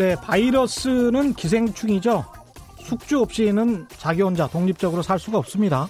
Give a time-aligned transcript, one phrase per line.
[0.00, 2.24] 네, 바이러스는 기생충이죠.
[2.78, 5.88] 숙주 없이는 자기 혼자 독립적으로 살 수가 없습니다.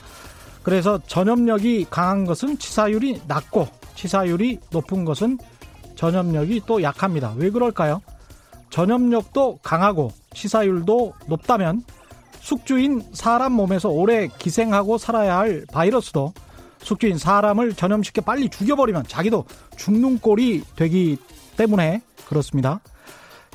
[0.65, 5.39] 그래서 전염력이 강한 것은 치사율이 낮고 치사율이 높은 것은
[5.95, 7.35] 전염력이 또 약합니다.
[7.37, 8.03] 왜 그럴까요?
[8.71, 11.85] 전염력도 강하고 치사율도 높다면
[12.41, 16.33] 숙주인 사람 몸에서 오래 기생하고 살아야 할 바이러스도
[16.83, 19.45] 숙주인 사람을 전염시켜 빨리 죽여버리면 자기도
[19.77, 21.17] 죽는 꼴이 되기
[21.57, 22.81] 때문에 그렇습니다.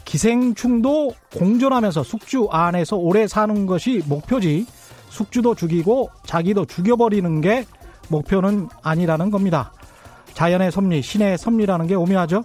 [0.05, 4.66] 기생충도 공존하면서 숙주 안에서 오래 사는 것이 목표지
[5.09, 7.66] 숙주도 죽이고 자기도 죽여버리는 게
[8.09, 9.73] 목표는 아니라는 겁니다.
[10.34, 12.44] 자연의 섭리, 신의 섭리라는 게 오묘하죠.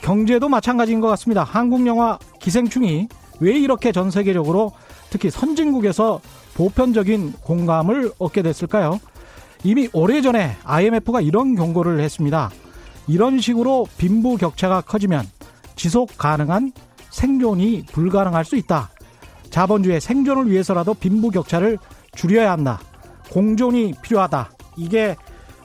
[0.00, 1.44] 경제도 마찬가지인 것 같습니다.
[1.44, 3.08] 한국 영화 기생충이
[3.40, 4.72] 왜 이렇게 전 세계적으로
[5.10, 6.20] 특히 선진국에서
[6.54, 8.98] 보편적인 공감을 얻게 됐을까요?
[9.62, 12.50] 이미 오래전에 IMF가 이런 경고를 했습니다.
[13.06, 15.24] 이런 식으로 빈부 격차가 커지면
[15.76, 16.72] 지속 가능한
[17.16, 18.90] 생존이 불가능할 수 있다.
[19.48, 21.78] 자본주의 생존을 위해서라도 빈부 격차를
[22.14, 22.78] 줄여야 한다.
[23.30, 24.50] 공존이 필요하다.
[24.76, 25.16] 이게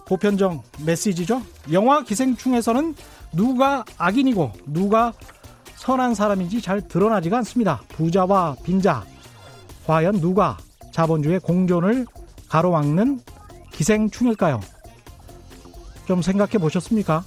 [0.08, 1.42] 보편적 메시지죠.
[1.74, 2.96] 영화 기생충에서는
[3.34, 5.12] 누가 악인이고 누가
[5.76, 7.82] 선한 사람인지 잘 드러나지가 않습니다.
[7.90, 9.04] 부자와 빈자.
[9.86, 10.58] 과연 누가
[10.94, 12.06] 자본주의 공존을
[12.48, 13.20] 가로막는
[13.74, 14.62] 기생충일까요?
[16.08, 17.24] 좀 생각해 보셨습니까?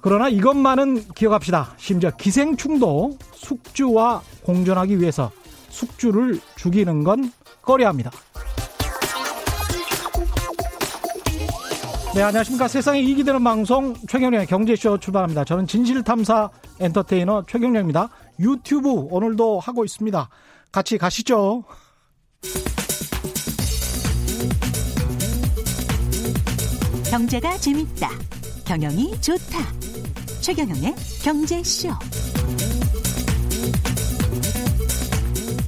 [0.00, 1.74] 그러나 이것만은 기억합시다.
[1.76, 5.30] 심지어 기생충도 숙주와 공존하기 위해서
[5.70, 8.10] 숙주를 죽이는 건 꺼려야 합니다.
[12.14, 12.66] 네, 안녕하십니까.
[12.66, 15.44] 세상에 이익이 되는 방송 최경련의 경제쇼 출발합니다.
[15.44, 18.08] 저는 진실탐사 엔터테이너 최경련입니다.
[18.40, 20.28] 유튜브 오늘도 하고 있습니다.
[20.72, 21.64] 같이 가시죠.
[27.08, 28.10] 경제가 재밌다.
[28.64, 29.58] 경영이 좋다.
[30.40, 31.90] 최경영의 경제쇼.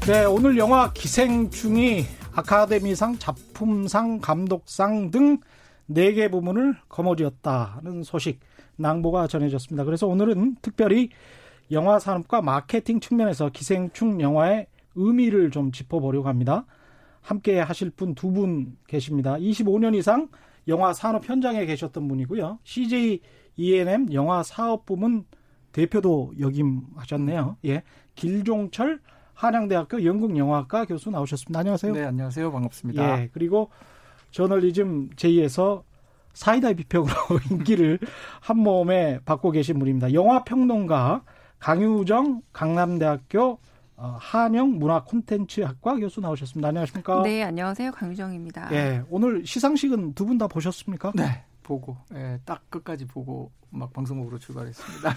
[0.07, 5.39] 네, 오늘 영화 기생충이 아카데미상, 작품상, 감독상 등
[5.91, 8.41] 4개 부문을 거머쥐었다는 소식,
[8.77, 9.85] 낭보가 전해졌습니다.
[9.85, 11.11] 그래서 오늘은 특별히
[11.71, 16.65] 영화 산업과 마케팅 측면에서 기생충 영화의 의미를 좀 짚어보려고 합니다.
[17.21, 19.35] 함께 하실 분 두분 계십니다.
[19.37, 20.29] 25년 이상
[20.67, 22.59] 영화 산업 현장에 계셨던 분이고요.
[22.65, 23.21] CJ
[23.57, 25.25] ENM 영화 사업 부문
[25.73, 27.59] 대표도 역임하셨네요.
[27.67, 27.83] 예.
[28.15, 29.01] 길종철
[29.41, 31.61] 한양대학교 연극영화과 교수 나오셨습니다.
[31.61, 31.93] 안녕하세요.
[31.95, 32.53] 네, 안녕하세요.
[32.53, 33.23] 반갑습니다.
[33.23, 33.31] 예.
[33.33, 33.71] 그리고
[34.33, 35.83] 저널리즘 제2에서
[36.35, 37.15] 사이다 비평으로
[37.51, 37.99] 인기를
[38.41, 40.13] 한 몸에 받고 계신 분입니다.
[40.13, 41.23] 영화평론가
[41.59, 43.59] 강유정 강남대학교
[43.97, 46.69] 어, 한영 문화 콘텐츠 학과 교수 나오셨습니다.
[46.69, 47.23] 안녕하십니까?
[47.23, 47.93] 네, 안녕하세요.
[47.93, 48.69] 강유정입니다.
[48.73, 51.13] 예, 오늘 시상식은 두 분 다 보셨습니까?
[51.15, 55.13] 네, 보고 예, 딱 끝까지 보고 막 방송국으로 출발했습니다.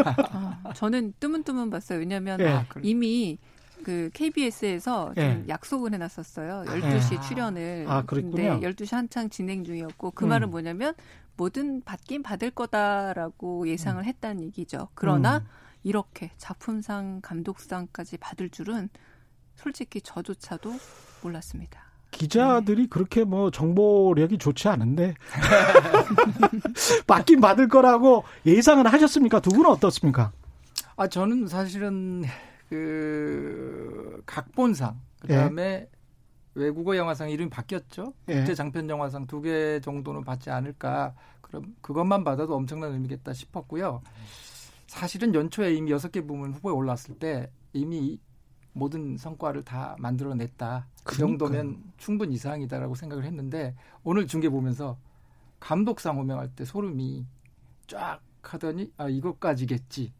[0.64, 2.00] 아, 저는 뜨문뜨문 봤어요.
[2.00, 2.48] 왜냐하면 예.
[2.48, 3.38] 아, 이미
[3.84, 5.44] 그 KBS에서 좀 예.
[5.48, 6.64] 약속을 해놨었어요.
[6.68, 7.22] 12시 아.
[7.22, 7.86] 출연을.
[7.88, 8.60] 아, 그랬군요.
[8.60, 10.30] 근데 12시 한창 진행 중이었고 그 음.
[10.30, 10.94] 말은 뭐냐면
[11.38, 14.90] 뭐든 받긴 받을 거다라고 예상을 했다는 얘기죠.
[14.94, 15.46] 그러나 음.
[15.84, 18.90] 이렇게 작품상, 감독상까지 받을 줄은
[19.56, 20.74] 솔직히 저조차도
[21.22, 21.84] 몰랐습니다.
[22.12, 25.16] 기자들이 그렇게 뭐 정보력이 좋지 않은데
[27.08, 29.40] 받긴 받을 거라고 예상을 하셨습니까?
[29.40, 30.32] 두 분은 어떻습니까?
[30.96, 32.24] 아 저는 사실은
[32.70, 35.88] 그 각본상 그다음에
[36.56, 38.14] 외국어 영화상 이름이 바뀌었죠.
[38.30, 38.36] 예.
[38.38, 41.16] 국제 장편 영화상 두 개 정도는 받지 않을까.
[41.42, 44.02] 그럼 그것만 받아도 엄청난 의미겠다 싶었고요.
[44.88, 48.20] 사실은 연초에 이미 여섯 개 부문 후보에 올랐을 때 이미
[48.74, 50.88] 모든 성과를 다 만들어냈다.
[51.04, 51.38] 그 그러니까요.
[51.50, 54.98] 정도면 충분 이상이다라고 생각을 했는데 오늘 중계 보면서
[55.60, 57.26] 감독상 호명할 때 소름이
[57.88, 60.14] 쫙 하더니 아 이것까지겠지.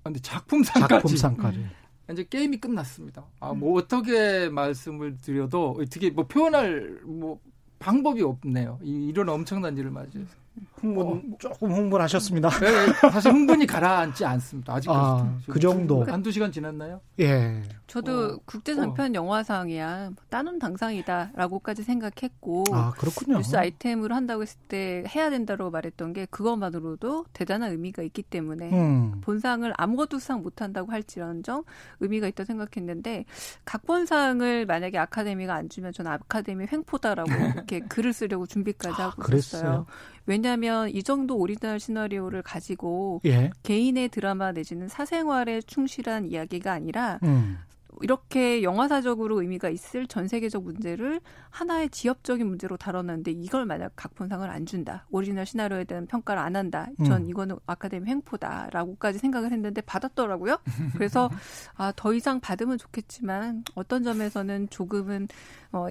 [0.00, 1.66] 아, 근데 작품상까지 작품상까지.
[2.12, 3.24] 이제 게임이 끝났습니다.
[3.40, 7.38] 아, 뭐 어떻게 말씀을 드려도 어떻게 뭐 표현할 뭐
[7.78, 8.78] 방법이 없네요.
[8.82, 10.30] 이, 이런 엄청난 일을 맞이해서.
[10.76, 12.48] 흥분 조금 흥분하셨습니다.
[12.48, 12.66] 네,
[13.10, 14.74] 사실 흥분이 가라앉지 않습니다.
[14.74, 16.02] 아직도 아, 그 정도.
[16.04, 17.00] 한두 시간 지났나요?
[17.20, 17.62] 예.
[17.86, 23.38] 저도 어, 국제장편 영화상이야 뭐 따놓은 당상이다라고까지 생각했고 아 그렇군요.
[23.38, 29.20] 뉴스 아이템으로 한다고 했을 때 해야 된다고 말했던 게 그것만으로도 대단한 의미가 있기 때문에 음.
[29.20, 31.64] 본상을 아무것도 수상 못한다고 할지언정
[32.00, 33.24] 의미가 있다 고 생각했는데
[33.64, 39.60] 각본상을 만약에 아카데미가 안 주면 저는 아카데미 횡포다라고 이렇게 글을 쓰려고 준비까지 하고 그랬어요?
[39.60, 39.86] 있었어요.
[40.26, 43.50] 왜냐하면 이 정도 오리지널 시나리오를 가지고 예.
[43.62, 47.58] 개인의 드라마 내지는 사생활에 충실한 이야기가 아니라 음.
[48.02, 51.20] 이렇게 영화사적으로 의미가 있을 전 세계적 문제를
[51.50, 55.06] 하나의 지역적인 문제로 다뤄놨는데 이걸 만약 각본상을 안 준다.
[55.10, 56.88] 오리지널 시나리오에 대한 평가를 안 한다.
[57.04, 57.28] 전 음.
[57.28, 60.58] 이거는 아카데미 횡포다라고까지 생각을 했는데 받았더라고요.
[60.94, 61.30] 그래서
[61.76, 65.28] 아, 더 이상 받으면 좋겠지만 어떤 점에서는 조금은
[65.72, 65.88] 어,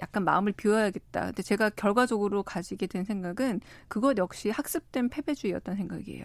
[0.00, 1.26] 약간 마음을 비워야겠다.
[1.26, 6.24] 근데 제가 결과적으로 가지게 된 생각은 그것 역시 학습된 패배주의였던 생각이에요.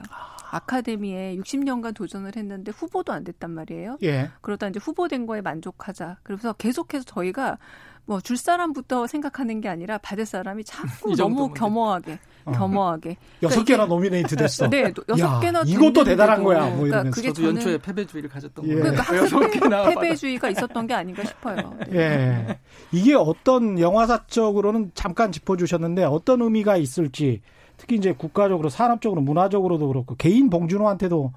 [0.52, 3.98] 아카데미에 60년간 도전을 했는데 후보도 안 됐단 말이에요.
[4.04, 4.31] 예.
[4.42, 6.18] 그러다 이제 후보 된 거에 만족하자.
[6.24, 7.60] 그래서 계속해서 저희가
[8.06, 12.51] 뭐 줄 사람부터 생각하는 게 아니라 받을 사람이 자꾸 이 너무 겸허하게, 어.
[12.51, 13.15] 겸허하게.
[13.44, 14.68] 여섯 이게- 개나 노미네이트 됐어.
[14.69, 16.62] 네, 여섯 야, 개나 이것도 대단한 거야.
[16.65, 17.15] 뭐 그러니까 이러면서.
[17.15, 18.74] 그게 저는 연초에 패배주의를 가졌던 예.
[18.75, 18.94] 거예요.
[19.30, 21.56] 그러니까 패배주의가 있었던 게 아닌가 싶어요.
[21.89, 21.98] 네.
[22.00, 22.60] 예.
[22.92, 27.42] 이게 어떤 영화사적으로는 잠깐 짚어주셨는데 어떤 의미가 있을지
[27.77, 31.31] 특히 이제 국가적으로 산업적으로 문화적으로도 그렇고 개인 봉준호한테도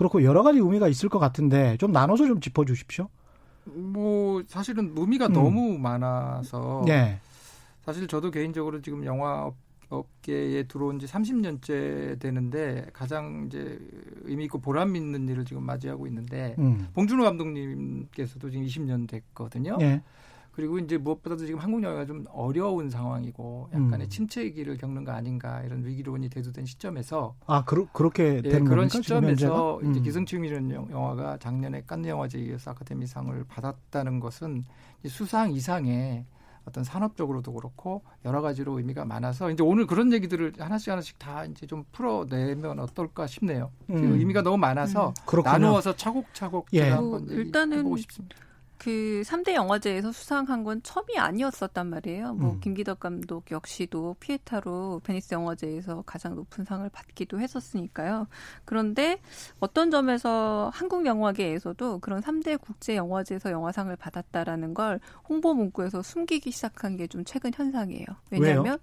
[0.00, 3.10] 그렇고 여러 가지 의미가 있을 것 같은데 좀 나눠서 좀 짚어 주십시오.
[3.66, 5.32] 뭐 사실은 의미가 음.
[5.34, 7.20] 너무 많아서 예.
[7.84, 9.56] 사실 저도 개인적으로 지금 영화 업-
[9.90, 13.78] 업계에 들어온 지 30년째 되는데 가장 이제
[14.22, 16.88] 의미 있고 보람 있는 일을 지금 맞이하고 있는데 음.
[16.94, 19.76] 봉준호 감독님께서도 지금 20년 됐거든요.
[19.82, 20.00] 예.
[20.60, 24.10] 그리고 이제 무엇보다도 지금 한국 영화가 좀 어려운 상황이고 약간의 음.
[24.10, 28.88] 침체기를 겪는 거 아닌가 이런 위기론이 대두된 시점에서 아 그러, 그렇게 예, 된 그런 겁니까?
[29.00, 29.90] 시점에서 현재가?
[29.90, 30.02] 이제 음.
[30.04, 34.64] 기생충이라는 영- 영화가 작년에 칸느 영화제에서 아카데미상을 받았다는 것은
[35.00, 36.26] 이제 수상 이상의
[36.66, 41.66] 어떤 산업적으로도 그렇고 여러 가지로 의미가 많아서 이제 오늘 그런 얘기들을 하나씩 하나씩 다 이제
[41.66, 43.70] 좀 풀어내면 어떨까 싶네요.
[43.88, 43.96] 음.
[44.12, 45.52] 의미가 너무 많아서 그렇군요.
[45.52, 46.94] 나누어서 차곡차곡 예.
[46.96, 48.36] 뭐 일단은 해보고 싶습니다.
[48.80, 52.32] 그 3대 영화제에서 수상한 건 처음이 아니었었단 말이에요.
[52.32, 52.60] 뭐 음.
[52.60, 58.26] 김기덕 감독 역시도 피에타로 베니스 영화제에서 가장 높은 상을 받기도 했었으니까요.
[58.64, 59.20] 그런데
[59.58, 64.98] 어떤 점에서 한국 영화계에서도 그런 3대 국제 영화제에서 영화상을 받았다라는 걸
[65.28, 68.06] 홍보 문구에서 숨기기 시작한 게 좀 최근 현상이에요.
[68.30, 68.78] 왜냐하면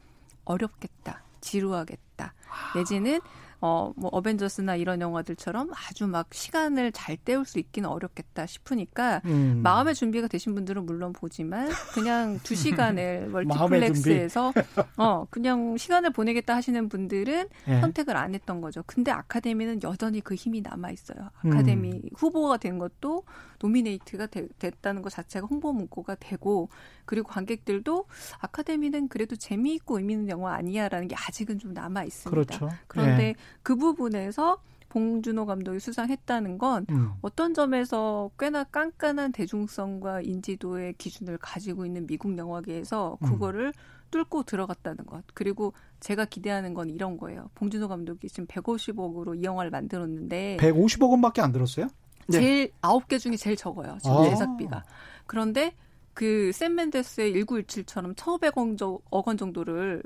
[0.45, 1.23] 어렵겠다.
[1.41, 2.33] 지루하겠다.
[2.75, 3.19] 내지는
[3.59, 9.61] 어, 뭐, 어벤져스나 이런 영화들처럼 아주 막 시간을 잘 때울 수 있기는 어렵겠다 싶으니까 음.
[9.63, 14.53] 마음의 준비가 되신 분들은 물론 보지만 그냥 두 시간을 멀티플렉스에서
[14.97, 17.81] 어 그냥 시간을 보내겠다 하시는 분들은 예.
[17.81, 18.83] 선택을 안 했던 거죠.
[18.85, 21.29] 근데 아카데미는 여전히 그 힘이 남아 있어요.
[21.45, 21.51] 음.
[21.51, 23.23] 아카데미 후보가 된 것도
[23.59, 26.69] 노미네이트가 되- 됐다는 것 자체가 홍보 문구가 되고
[27.05, 28.05] 그리고 관객들도
[28.39, 32.29] 아카데미는 그래도 재미있고 의미 있는 영화 아니야라는 게 아직은 좀 남아 있습니다.
[32.29, 32.69] 그렇죠.
[32.87, 33.35] 그런데 예.
[33.63, 37.11] 그 부분에서 봉준호 감독이 수상했다는 건 음.
[37.21, 43.27] 어떤 점에서 꽤나 깐깐한 대중성과 인지도의 기준을 가지고 있는 미국 영화계에서 음.
[43.27, 43.73] 그거를
[44.11, 45.23] 뚫고 들어갔다는 것.
[45.33, 47.49] 그리고 제가 기대하는 건 이런 거예요.
[47.55, 51.89] 봉준호 감독이 지금 150억으로 이 영화를 만들었는데 150억 원밖에 안 들었어요?
[52.27, 52.39] 네.
[52.39, 53.97] 제일 아홉 개 중에 제일 적어요.
[54.01, 54.29] 지금 아.
[54.29, 54.83] 제작비가.
[55.25, 55.73] 그런데
[56.13, 60.01] 그샘 맨데스의 1917처럼 1,500억 원 정도를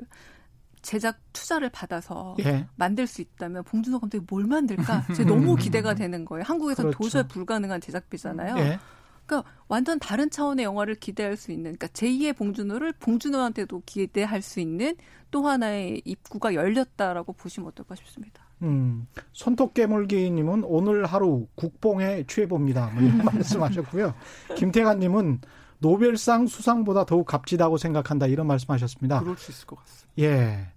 [0.82, 2.66] 제작 투자를 받아서 예.
[2.74, 5.06] 만들 수 있다면 봉준호 감독이 뭘 만들까?
[5.14, 6.44] 제가 너무 기대가 되는 거예요.
[6.44, 6.98] 한국에서 그렇죠.
[6.98, 8.58] 도저히 불가능한 제작비잖아요.
[8.58, 8.78] 예.
[9.24, 14.96] 그러니까 완전 다른 차원의 영화를 기대할 수 있는, 그러니까 제2의 봉준호를 봉준호한테도 기대할 수 있는
[15.30, 18.44] 또 하나의 입구가 열렸다라고 보시면 어떨까 싶습니다.
[18.62, 22.90] 음, 손톱깨물기님은 오늘 하루 국뽕에 취해봅니다.
[22.94, 24.14] 뭐 이런 말씀하셨고요.
[24.56, 25.40] 김태관님은
[25.78, 29.20] 노벨상 수상보다 더욱 값지다고 생각한다 이런 말씀하셨습니다.
[29.20, 30.08] 그럴 수 있을 것 같습니다.
[30.20, 30.68] 예,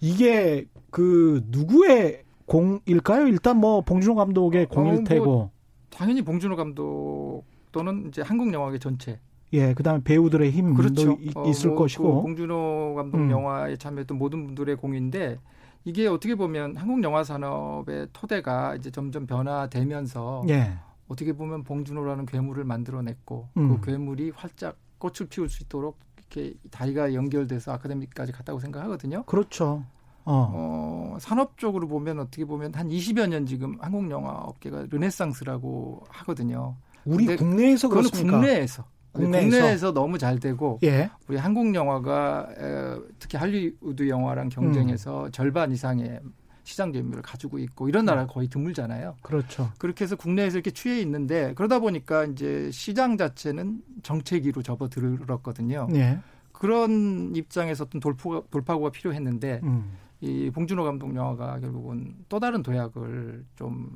[0.00, 3.26] 이게 그 누구의 공일까요?
[3.26, 5.50] 일단 뭐 봉준호 감독의 공일 어, 뭐 테고,
[5.90, 7.42] 당연히 봉준호 감독
[7.72, 9.18] 또는 이제 한국 영화계 전체
[9.52, 11.16] 예, 그다음에 배우들의 힘도 그렇죠.
[11.20, 13.30] 이- 어, 있을 뭐 것이고, 그 봉준호 감독 음.
[13.30, 15.38] 영화에 참여했던 모든 분들의 공인데
[15.84, 22.64] 이게 어떻게 보면 한국 영화 산업의 토대가 이제 점점 변화되면서 예, 어떻게 보면 봉준호라는 괴물을
[22.64, 23.80] 만들어냈고 음.
[23.80, 29.24] 그 괴물이 활짝 꽃을 피울 수 있도록 이렇게 다리가 연결돼서 아카데미까지 갔다고 생각하거든요.
[29.24, 29.84] 그렇죠.
[30.26, 36.76] 어, 어, 산업적으로 보면 어떻게 보면 한 20여 년 지금 한국 영화 업계가 르네상스라고 하거든요.
[37.04, 38.38] 우리 국내에서 그렇습니까?
[38.38, 39.48] 국내에서 국내에서.
[39.48, 46.20] 국내에서 너무 잘 되고 예, 우리 한국 영화가 에, 특히 할리우드 영화랑 경쟁해서 절반 이상의
[46.64, 49.16] 시장 점유율을 가지고 있고 이런 나라가 거의 드물잖아요.
[49.22, 49.70] 그렇죠.
[49.78, 55.88] 그렇게 해서 국내에서 이렇게 취해 있는데 그러다 보니까 이제 시장 자체는 정체기로 접어들었거든요.
[55.94, 56.18] 예,
[56.52, 59.92] 그런 입장에서 어떤 돌파가, 돌파구가 필요했는데 음.
[60.20, 63.90] 이 봉준호 감독 영화가 결국은 또 다른 도약을 좀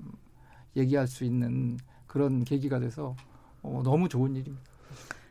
[0.76, 3.16] 얘기할 수 있는 그런 계기가 돼서
[3.62, 4.67] 어, 너무 좋은 일입니다.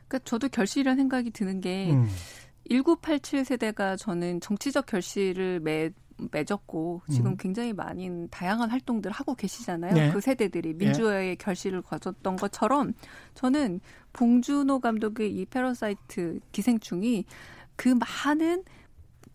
[0.08, 2.08] 그러니까 저도 결실이라는 생각이 드는 게 음.
[2.70, 5.90] 1987 세대가 저는 정치적 결실을 매
[6.32, 7.36] 맺었고 지금 음.
[7.38, 9.94] 굉장히 많은 다양한 활동들 하고 계시잖아요.
[9.94, 10.12] 네.
[10.12, 11.34] 그 세대들이 민주화의 네.
[11.36, 12.92] 결실을 거뒀던 것처럼
[13.34, 13.80] 저는
[14.12, 17.24] 봉준호 감독의 이 패러사이트 기생충이
[17.76, 18.64] 그 많은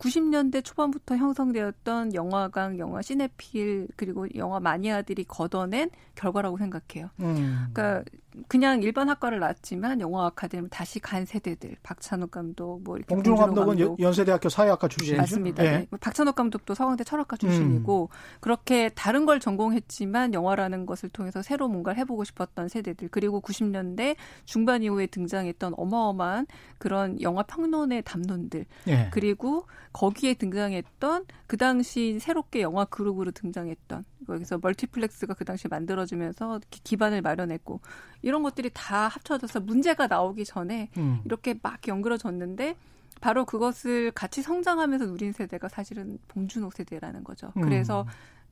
[0.04, 7.08] 90년대 초반부터 형성되었던 영화강, 영화 시네필 그리고 영화 마니아들이 걷어낸 결과라고 생각해요.
[7.20, 7.68] 음.
[7.72, 8.04] 그러니까
[8.48, 13.76] 그냥 일반 학과를 나왔지만 영화 아카데미 다시 간 세대들 박찬욱 감독 뭐 이렇게 봉준호 감독은
[13.78, 14.00] 감독.
[14.00, 15.20] 연세대학교 사회학과 출신이죠.
[15.20, 15.62] 맞습니다.
[15.62, 15.70] 네.
[15.78, 15.86] 네.
[16.00, 18.40] 박찬욱 감독도 서강대 철학과 출신이고 음.
[18.40, 24.82] 그렇게 다른 걸 전공했지만 영화라는 것을 통해서 새로 뭔가를 해보고 싶었던 세대들 그리고 90년대 중반
[24.82, 26.46] 이후에 등장했던 어마어마한
[26.78, 29.08] 그런 영화 평론의 담론들 네.
[29.12, 37.22] 그리고 거기에 등장했던 그 당시 새롭게 영화 그룹으로 등장했던 거기서 멀티플렉스가 그 당시 만들어지면서 기반을
[37.22, 37.80] 마련했고
[38.20, 41.20] 이런 것들이 다 합쳐져서 문제가 나오기 전에 음.
[41.24, 42.76] 이렇게 막 영글어졌는데
[43.20, 47.52] 바로 그것을 같이 성장하면서 누린 세대가 사실은 봉준호 세대라는 거죠.
[47.56, 47.62] 음.
[47.62, 48.04] 그래서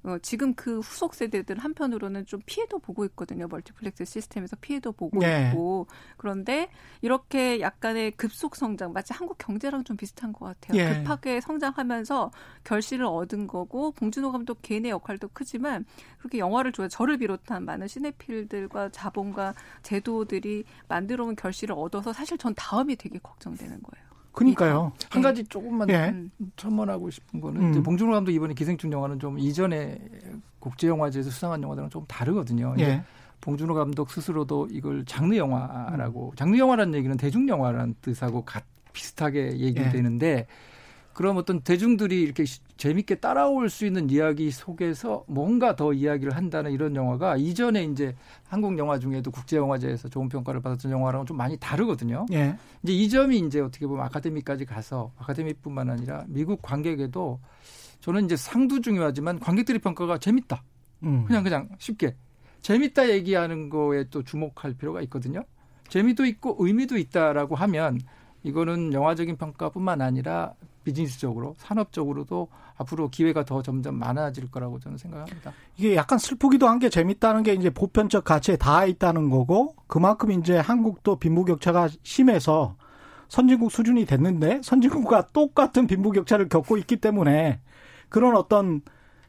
[0.04, 3.47] 어, 지금 그 후속 세대들 한편으로는 좀 피해도 보고 있거든요.
[3.49, 5.49] 멀티플렉스 시스템에서 피해도 보고 네.
[5.49, 6.71] 있고 그런데
[7.02, 10.80] 이렇게 약간의 급속 성장 마치 한국 경제랑 좀 비슷한 것 같아요.
[10.80, 10.88] 예.
[10.88, 12.32] 급하게 성장하면서
[12.64, 15.85] 결실을 얻은 거고 봉준호 감독 개인의 역할도 크지만
[16.18, 22.54] 그렇게 영화를 좋아해 저를 비롯한 많은 시네필들과 자본과 제도들이 만들어 온 결실을 얻어서 사실 전
[22.54, 24.12] 다음이 되게 걱정되는 거예요.
[24.33, 24.93] 그니까요.
[25.11, 26.15] 한 가지 조금만 예.
[26.57, 27.71] 첨언하고 싶은 거는 음.
[27.71, 29.99] 이제 봉준호 감독 이번에 기생충 영화는 좀 이전에
[30.59, 32.75] 국제 영화제에서 수상한 영화들은 좀 다르거든요.
[32.79, 33.03] 예.
[33.41, 36.37] 봉준호 감독 스스로도 이걸 장르 영화라고 음.
[36.37, 38.62] 장르 영화라는 얘기는 대중 영화라는 뜻하고 가,
[38.93, 40.47] 비슷하게 얘기되는데 예.
[41.14, 42.45] 그럼 어떤 대중들이 이렇게
[42.76, 48.14] 재밌게 따라올 수 있는 이야기 속에서 뭔가 더 이야기를 한다는 이런 영화가 이전에 이제
[48.49, 52.26] 한국 영화 중에도 국제 영화제에서 좋은 평가를 받았던 영화랑은 좀 많이 다르거든요.
[52.33, 52.57] 예.
[52.83, 57.40] 이제 이 점이 이제 어떻게 보면 아카데미까지 가서 아카데미뿐만 아니라 미국 관객에도
[58.00, 60.62] 저는 이제 상도 중요하지만 관객들의 평가가 재밌다.
[61.04, 61.25] 음.
[61.26, 62.16] 그냥 그냥 쉽게
[62.62, 65.45] 재밌다 얘기하는 거에 또 주목할 필요가 있거든요.
[65.88, 68.00] 재미도 있고 의미도 있다라고 하면
[68.45, 70.54] 이거는 영화적인 평가뿐만 아니라
[70.85, 75.53] 비즈니스적으로 산업적으로도 앞으로 기회가 더 점점 많아질 거라고 저는 생각합니다.
[75.77, 80.59] 이게 약간 슬프기도 한 게 재밌다는 게 이제 보편적 가치에 닿아 있다는 거고 그만큼 이제
[80.59, 82.77] 한국도 빈부격차가 심해서
[83.29, 87.61] 선진국 수준이 됐는데 선진국과 똑같은 빈부격차를 겪고 있기 때문에
[88.09, 88.83] 그런 어떤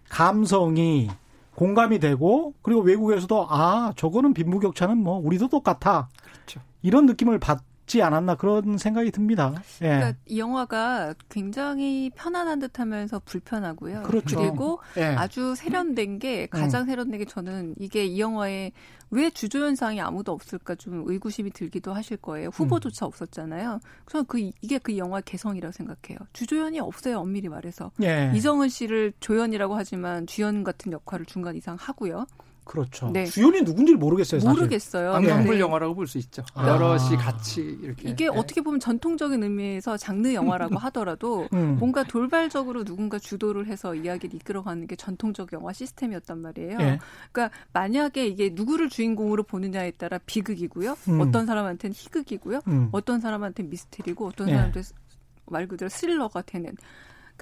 [0.10, 1.10] 감성이
[1.56, 6.62] 공감이 되고 그리고 외국에서도 아 저거는 빈부격차는 뭐 우리도 똑같아 그렇죠.
[6.82, 9.54] 이런 느낌을 받 지 않았나 그런 생각이 듭니다.
[9.82, 9.88] 예.
[9.88, 14.04] 그러니까 이 영화가 굉장히 편안한 듯하면서 불편하고요.
[14.04, 14.40] 그렇죠.
[14.40, 15.04] 그리고 예.
[15.04, 16.86] 아주 세련된 게 가장 음.
[16.88, 18.72] 세련된 게 저는 이게 이 영화에
[19.10, 22.50] 왜 주조연상이 아무도 없을까 좀 의구심이 들기도 하실 거예요.
[22.50, 23.08] 후보조차 음.
[23.08, 23.80] 없었잖아요.
[24.10, 26.18] 저는 그 이게 그 영화 개성이라고 생각해요.
[26.32, 27.20] 주조연이 없어요.
[27.20, 28.32] 엄밀히 말해서 예.
[28.34, 32.26] 이정은 씨를 조연이라고 하지만 주연 같은 역할을 중간 이상 하고요.
[32.64, 33.10] 그렇죠.
[33.12, 33.26] 네.
[33.26, 34.40] 주연이 누군지 모르겠어요.
[34.40, 34.50] 사실.
[34.58, 35.14] 모르겠어요.
[35.14, 35.60] 앙상블 네.
[35.60, 36.44] 영화라고 볼 수 있죠.
[36.54, 36.68] 아.
[36.68, 38.10] 여럿이 같이 이렇게.
[38.10, 38.38] 이게 네.
[38.38, 41.78] 어떻게 보면 전통적인 의미에서 장르 영화라고 하더라도 음.
[41.80, 46.78] 뭔가 돌발적으로 누군가 주도를 해서 이야기를 이끌어가는 게 전통적 영화 시스템이었단 말이에요.
[46.78, 47.00] 네.
[47.32, 50.96] 그러니까 만약에 이게 누구를 주인공으로 보느냐에 따라 비극이고요.
[51.10, 51.22] 음.
[51.22, 52.62] 어떤 사람한테는 희극이고요.
[52.68, 52.90] 음.
[52.92, 54.54] 어떤 사람한테는 미스테리고 어떤 예.
[54.54, 54.82] 사람한테
[55.48, 56.76] 말 그대로 스릴러가 되는.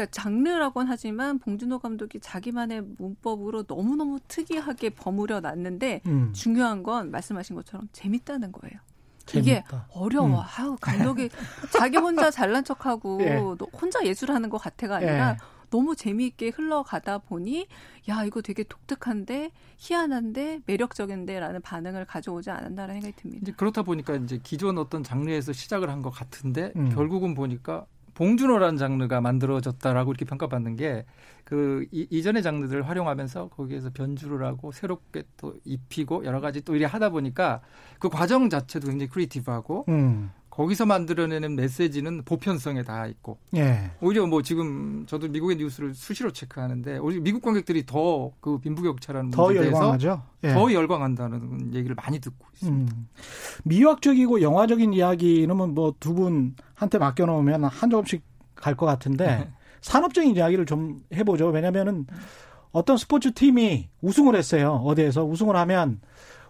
[0.01, 6.34] 그러니까 장르라고는 하지만 봉준호 감독이 자기만의 문법으로 너무너무 특이하게 버무려 놨는데 음.
[6.34, 8.79] 중요한 건 말씀하신 것처럼 재밌다는 거예요.
[9.27, 9.39] 재밌다.
[9.51, 10.27] 이게 어려워.
[10.27, 10.36] 음.
[10.58, 11.29] 아우 감독이
[11.72, 13.38] 자기 혼자 잘난 척하고 예.
[13.79, 15.38] 혼자 예술하는 것 같아가 아니라 예.
[15.70, 17.67] 너무 재미있게 흘러가다 보니
[18.10, 23.41] 야 이거 되게 독특한데 희한한데 매력적인데라는 반응을 가져오지 않았나라는 생각이 듭니다.
[23.43, 26.89] 이제 그렇다 보니까 이제 기존 어떤 장르에서 시작을 한 것 같은데 음.
[26.89, 31.06] 결국은 보니까 봉준호라는 장르가 만들어졌다라고 이렇게 평가받는 게
[31.51, 37.10] 그 이전의 장르들을 활용하면서 거기에서 변주를 하고 새롭게 또 입히고 여러 가지 또 이래 하다
[37.10, 37.60] 보니까
[38.00, 40.32] 그 과정 자체도 굉장히 creative하고 음.
[40.51, 43.89] 거기서 만들어내는 메시지는 보편성이 다 있고 예.
[44.01, 49.62] 오히려 뭐 지금 저도 미국의 뉴스를 수시로 체크하는데 오히려 미국 관객들이 더 그 빈부격차라는 문제에
[49.62, 49.98] 대해서
[50.43, 50.53] 예.
[50.53, 52.93] 더 열광한다는 얘기를 많이 듣고 있습니다.
[52.96, 53.08] 음.
[53.63, 58.22] 미학적이고 영화적인 이야기는 뭐 두 분한테 맡겨놓으면 한 조금씩
[58.55, 59.50] 갈 것 같은데 네.
[59.81, 61.48] 산업적인 이야기를 좀 해보죠.
[61.48, 62.05] 왜냐면은
[62.72, 64.81] 어떤 스포츠 팀이 우승을 했어요.
[64.86, 66.00] 어디에서 우승을 하면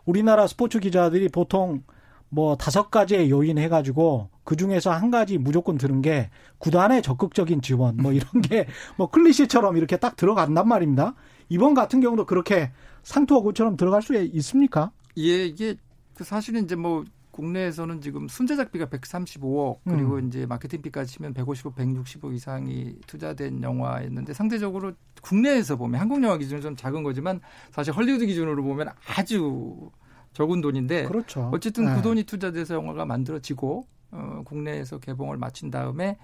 [0.05, 1.83] 우리나라 스포츠 기자들이 보통
[2.33, 7.97] 뭐 다섯 가지의 요인 해가지고 그 중에서 한 가지 무조건 들은 게 구단의 적극적인 지원
[7.97, 8.65] 뭐 이런 게
[8.97, 11.13] 뭐 클리셰처럼 이렇게 딱 들어간단 말입니다.
[11.49, 12.71] 이번 같은 경우도 그렇게
[13.03, 14.91] 상투어구처럼 들어갈 수 있습니까?
[15.17, 15.75] 예, 이게
[16.13, 20.27] 그 사실은 이제 뭐 국내에서는 지금 순제작비가 135억 그리고 음.
[20.27, 26.75] 이제 마케팅비까지 치면 150억, 160억 이상이 투자된 영화였는데 상대적으로 국내에서 보면 한국 영화 기준으로 좀
[26.75, 27.39] 작은 거지만
[27.71, 29.89] 사실 헐리우드 기준으로 보면 아주
[30.33, 31.49] 적은 돈인데 그렇죠.
[31.53, 31.95] 어쨌든 그 네.
[31.97, 36.17] 그 돈이 투자돼서 영화가 만들어지고 어, 국내에서 개봉을 마친 다음에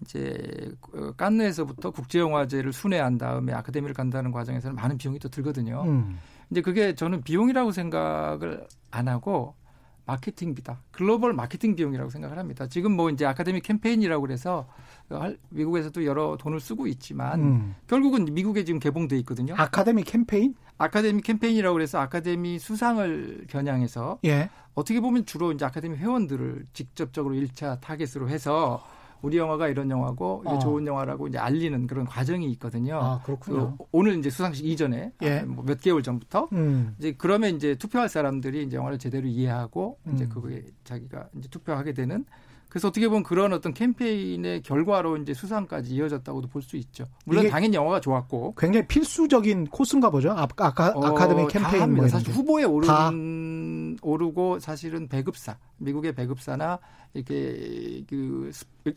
[0.00, 5.84] 이제 그 깐느에서부터 국제영화제를 순회한 다음에 아카데미를 간다는 과정에서는 많은 비용이 또 들거든요.
[5.86, 6.18] 음.
[6.50, 9.54] 이제 그게 저는 비용이라고 생각을 안 하고
[10.06, 10.80] 마케팅비다.
[10.90, 12.66] 글로벌 마케팅 비용이라고 생각을 합니다.
[12.66, 14.66] 지금 뭐 이제 아카데미 캠페인이라고 그래서
[15.50, 17.74] 미국에서도 여러 돈을 쓰고 있지만 음.
[17.86, 19.54] 결국은 미국에 지금 개봉돼 있거든요.
[19.56, 20.54] 아카데미 캠페인?
[20.78, 24.50] 아카데미 캠페인이라고 그래서 아카데미 수상을 겨냥해서 예.
[24.74, 28.82] 어떻게 보면 주로 이제 아카데미 회원들을 직접적으로 1차 타겟으로 해서
[29.22, 30.58] 우리 영화가 이런 영화고 어.
[30.58, 32.96] 좋은 영화라고 이제 알리는 그런 과정이 있거든요.
[33.00, 33.76] 아, 그렇군요.
[33.76, 35.38] 그 오늘 이제 수상식 이전에 예.
[35.38, 36.94] 아, 뭐몇 개월 전부터 음.
[36.98, 40.14] 이제 그러면 이제 투표할 사람들이 이제 영화를 제대로 이해하고 음.
[40.14, 42.24] 이제 그거에 자기가 이제 투표하게 되는
[42.72, 47.04] 그래서 어떻게 보면 그런 어떤 캠페인의 결과로 이제 수상까지 이어졌다고도 볼 수 있죠.
[47.26, 50.30] 물론 당연히 영화가 좋았고 굉장히 필수적인 코스인가 보죠.
[50.30, 56.78] 아까 아카, 어, 아카데미 캠페인 뭐 사실 후보에 오른 오르고 사실은 배급사 미국의 배급사나
[57.12, 58.50] 이렇게 그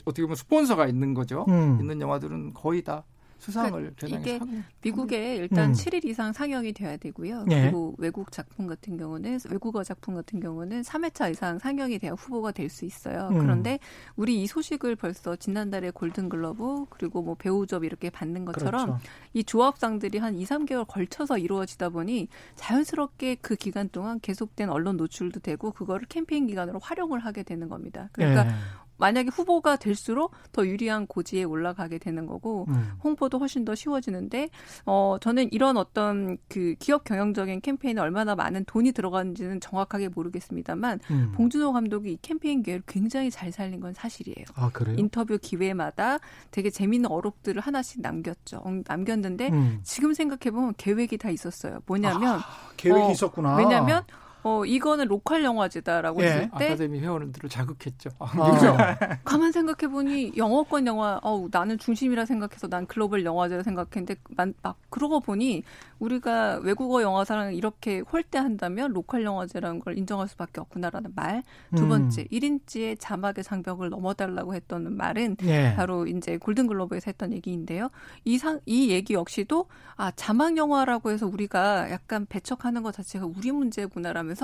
[0.05, 1.43] 어떻게 보면 스폰서가 있는 거죠.
[1.49, 1.77] 음.
[1.81, 3.03] 있는 영화들은 거의 다
[3.39, 4.39] 수상을 그러니까 이게
[4.81, 5.73] 미국에 일단 음.
[5.73, 7.43] 7일 이상 상영이 돼야 되고요.
[7.43, 7.63] 네.
[7.63, 12.65] 그리고 외국 작품 같은 경우는 외국어 작품 같은 경우는 3회차 이상 상영이 돼야 후보가 될
[12.69, 13.29] 수 있어요.
[13.31, 13.39] 음.
[13.39, 13.79] 그런데
[14.15, 19.03] 우리 이 소식을 벌써 지난달에 골든글러브 그리고 뭐 배우접 이렇게 받는 것처럼 그렇죠.
[19.33, 25.39] 이 조합상들이 한 2, 3개월 걸쳐서 이루어지다 보니 자연스럽게 그 기간 동안 계속된 언론 노출도
[25.39, 28.09] 되고 그거를 캠페인 기간으로 활용을 하게 되는 겁니다.
[28.11, 28.51] 그러니까 네.
[28.97, 32.91] 만약에 후보가 될수록 더 유리한 고지에 올라가게 되는 거고 음.
[33.03, 34.49] 홍보도 훨씬 더 쉬워지는데
[34.85, 41.31] 어 저는 이런 어떤 그 기업 경영적인 캠페인에 얼마나 많은 돈이 들어가는지는 정확하게 모르겠습니다만 음.
[41.35, 44.45] 봉준호 감독이 이 캠페인 계획을 굉장히 잘 살린 건 사실이에요.
[44.55, 44.95] 아, 그래요?
[44.97, 46.19] 인터뷰 기회마다
[46.51, 48.63] 되게 재미있는 어록들을 하나씩 남겼죠.
[48.85, 49.79] 남겼는데 음.
[49.83, 51.79] 지금 생각해 보면 계획이 다 있었어요.
[51.85, 52.45] 뭐냐면 아,
[52.77, 53.55] 계획이 어, 있었구나.
[53.55, 54.03] 왜냐하면
[54.47, 56.27] 어 이거는 local 영화제다라고 예.
[56.27, 58.11] 했을 때 아카데미 회원들을 자극했죠.
[58.19, 58.27] 아.
[59.25, 65.19] 가만 생각해 보니 영어권 영화 어 나는 중심이라 생각해서 난 글로벌 영화제라 생각했는데 막 그러고
[65.19, 65.63] 보니
[65.97, 71.41] 우리가 외국어 영화상이랑 이렇게 홀대한다면 local 영화제라는 걸 인정할 수밖에 없구나라는 말.
[71.75, 71.89] 두 음.
[71.89, 72.27] 번째, 음.
[72.31, 75.73] 1인치의 자막의 장벽을 넘어달라고 했던 말은 예.
[75.75, 77.89] 바로 이제 골든글로브에서 했던 얘기인데요.
[78.25, 83.51] 이 상, 이 얘기 역시도 아, 자막 영화라고 해서 우리가 약간 배척하는 것 자체가 우리
[83.51, 84.34] 문제구나라면서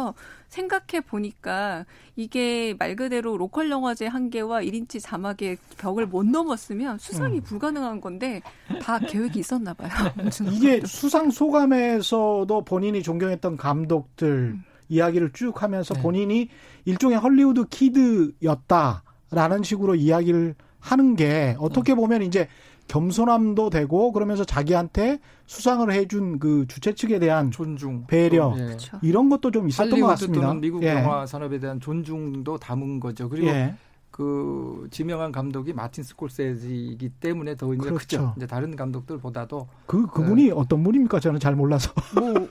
[0.47, 7.43] 생각해 보니까 이게 말 그대로 로컬 영화제 한계와 1인치 자막의 벽을 못 넘었으면 수상이 음.
[7.43, 8.41] 불가능한 건데
[8.82, 9.89] 다 계획이 있었나 봐요.
[10.51, 14.63] 이게 수상 소감에서도 본인이 존경했던 감독들 음.
[14.89, 16.01] 이야기를 쭉 하면서 네.
[16.01, 16.49] 본인이
[16.86, 22.47] 일종의 헐리우드 키드였다라는 식으로 이야기를 하는 게 어떻게 보면 이제
[22.91, 28.75] 겸손함도 되고 그러면서 자기한테 수상을 해준 그 주최 측에 대한 존중, 배려 예.
[29.01, 30.54] 이런 것도 좀 있었던 것 같습니다.
[30.56, 30.89] 미국 예.
[30.89, 33.30] 영화 산업에 대한 존중도 담은 거죠.
[33.30, 33.75] 그리고 예.
[34.21, 37.97] 그 지명한 감독이 마틴 스콜세지이기 때문에 더 의미가 그렇죠.
[37.97, 38.34] 크죠.
[38.38, 40.51] 이제 다른 감독들보다도 그 그분이 네.
[40.51, 41.19] 어떤 분입니까?
[41.19, 41.91] 저는 잘 몰라서.
[42.13, 42.47] 뭐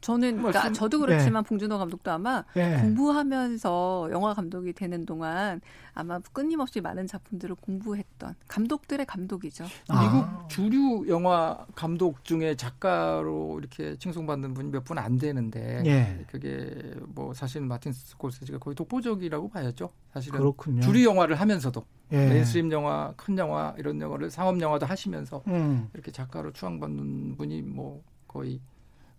[0.00, 1.48] 저는 그러니까 저도 그렇지만 네.
[1.48, 2.80] 봉준호 감독도 아마 네.
[2.80, 5.60] 공부하면서 영화 감독이 되는 동안
[5.94, 9.64] 아마 끊임없이 많은 작품들을 공부했던 감독들의 감독이죠.
[9.88, 10.02] 아.
[10.02, 16.24] 미국 주류 영화 감독 중에 작가로 이렇게 칭송받는 분이 몇 분 안 되는데 예.
[16.30, 16.70] 그게
[17.06, 19.90] 뭐 사실은 마틴 스콜세지가 거의 독보적이라고 봐야죠.
[20.12, 20.82] 사실은 그렇군요.
[20.82, 22.28] 주류 영화를 하면서도 예.
[22.28, 25.88] mainstream 영화, 큰 영화 이런 영화를 상업 영화도 하시면서 음.
[25.94, 28.60] 이렇게 작가로 추앙받는 분이 뭐 거의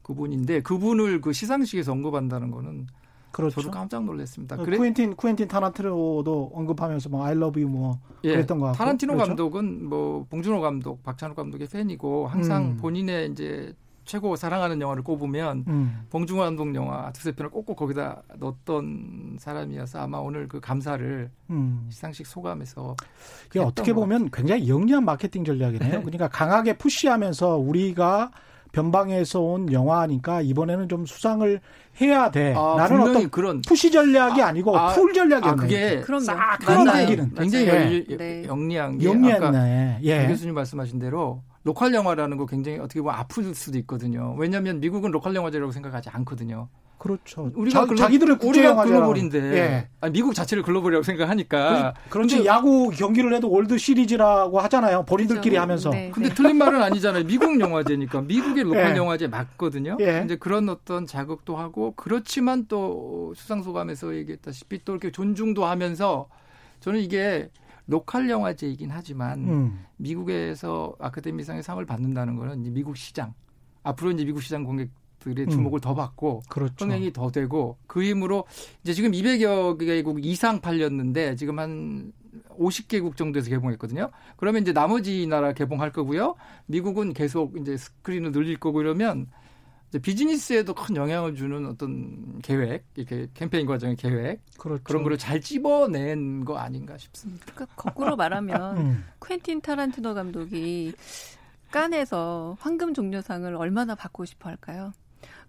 [0.02, 2.88] 그분인데 그분을 그 시상식에서 언급한다는 거는
[3.32, 3.60] 그렇죠.
[3.60, 4.56] 저도 깜짝 놀랐습니다.
[4.56, 8.78] 그래, 쿠엔틴 쿠엔틴 타란티노도 언급하면서 뭐 I love you 뭐 예, 그랬던 거 같고.
[8.78, 9.28] 타란티노 그렇죠?
[9.30, 12.78] 감독은 뭐 봉준호 감독, 박찬욱 감독의 팬이고 항상 음.
[12.78, 13.74] 본인의 이제
[14.06, 16.06] 최고 사랑하는 영화를 꼽으면 음.
[16.10, 21.88] 봉준호 감독 영화 두세 편을 꼭꼭 거기다 넣었던 사람이어서 아마 오늘 그 감사를 음.
[21.90, 22.96] 시상식 소감에서
[23.48, 25.92] 그게 어떻게 보면 굉장히 영리한 마케팅 전략이네요.
[25.92, 26.00] 네.
[26.06, 28.32] 그러니까 강하게 푸시하면서 우리가
[28.72, 31.62] 변방에서 온 영화니까 이번에는 좀 수상을
[32.02, 32.54] 해야 돼.
[32.58, 35.50] 아, 나는 어떤 그런 push 전략이 아, 니고 아, pull 전략이었네.
[35.50, 38.18] 아, 그게 싹 그런 얘기는 굉장히 네.
[38.18, 38.44] 네.
[38.46, 40.00] 영리한 게 영리했네.
[40.04, 40.28] 예.
[40.28, 44.36] 교수님 말씀하신 대로 local 영화라는 거 굉장히 어떻게 보면 아플 수도 있거든요.
[44.38, 46.70] 왜냐하면 미국은 local 영화제라고 생각하지 않거든요.
[47.00, 47.52] 그렇죠.
[47.56, 49.02] 우리가 자, 글로, 자기들의 국제 우리가 영화제라고.
[49.14, 49.90] 글로벌인데 예.
[50.00, 51.96] 아니, 미국 자체를 글로벌이라고 생각하니까.
[52.10, 55.04] 그런데 근데- 야구 경기를 해도 월드 시리즈라고 하잖아요.
[55.06, 55.62] 본인들끼리 그렇죠.
[55.62, 55.90] 하면서.
[55.90, 56.36] 네, 근데 네.
[56.36, 57.24] 틀린 말은 아니잖아요.
[57.26, 58.96] 미국 영화제니까 미국의 local 예.
[58.96, 59.98] 영화제 맞거든요.
[60.02, 60.22] 예.
[60.24, 66.28] 이제 그런 어떤 자극도 하고 그렇지만 또 수상 소감에서 얘기했다시피 또 이렇게 존중도 하면서
[66.80, 67.50] 저는 이게
[67.88, 69.86] local 영화제이긴 하지만 음.
[69.98, 73.34] 미국에서 아카데미상의 상을 받는다는 거는 미국 시장
[73.84, 75.50] 앞으로 이제 미국 시장 관객들의 음.
[75.50, 76.86] 주목을 더 받고 그렇죠.
[76.86, 78.46] 흥행이 더 되고 그 힘으로
[78.84, 82.12] 이제 지금 200여 개국 이상 팔렸는데 지금 한
[82.58, 84.10] 50개국 정도에서 개봉했거든요.
[84.38, 86.36] 그러면 이제 나머지 나라 개봉할 거고요.
[86.66, 89.28] 미국은 계속 이제 스크린을 늘릴 거고 이러면
[90.00, 94.84] 비즈니스에도 큰 영향을 주는 어떤 계획, 이렇게 캠페인 과정의 계획 그렇죠.
[94.84, 97.46] 그런 거를 잘 찝어낸 거 아닌가 싶습니다.
[97.54, 99.06] 그러니까 거꾸로 말하면 음.
[99.26, 100.94] 퀸틴 타란티노 감독이
[101.72, 104.92] 칸에서 황금 종려상을 얼마나 받고 싶어 할까요?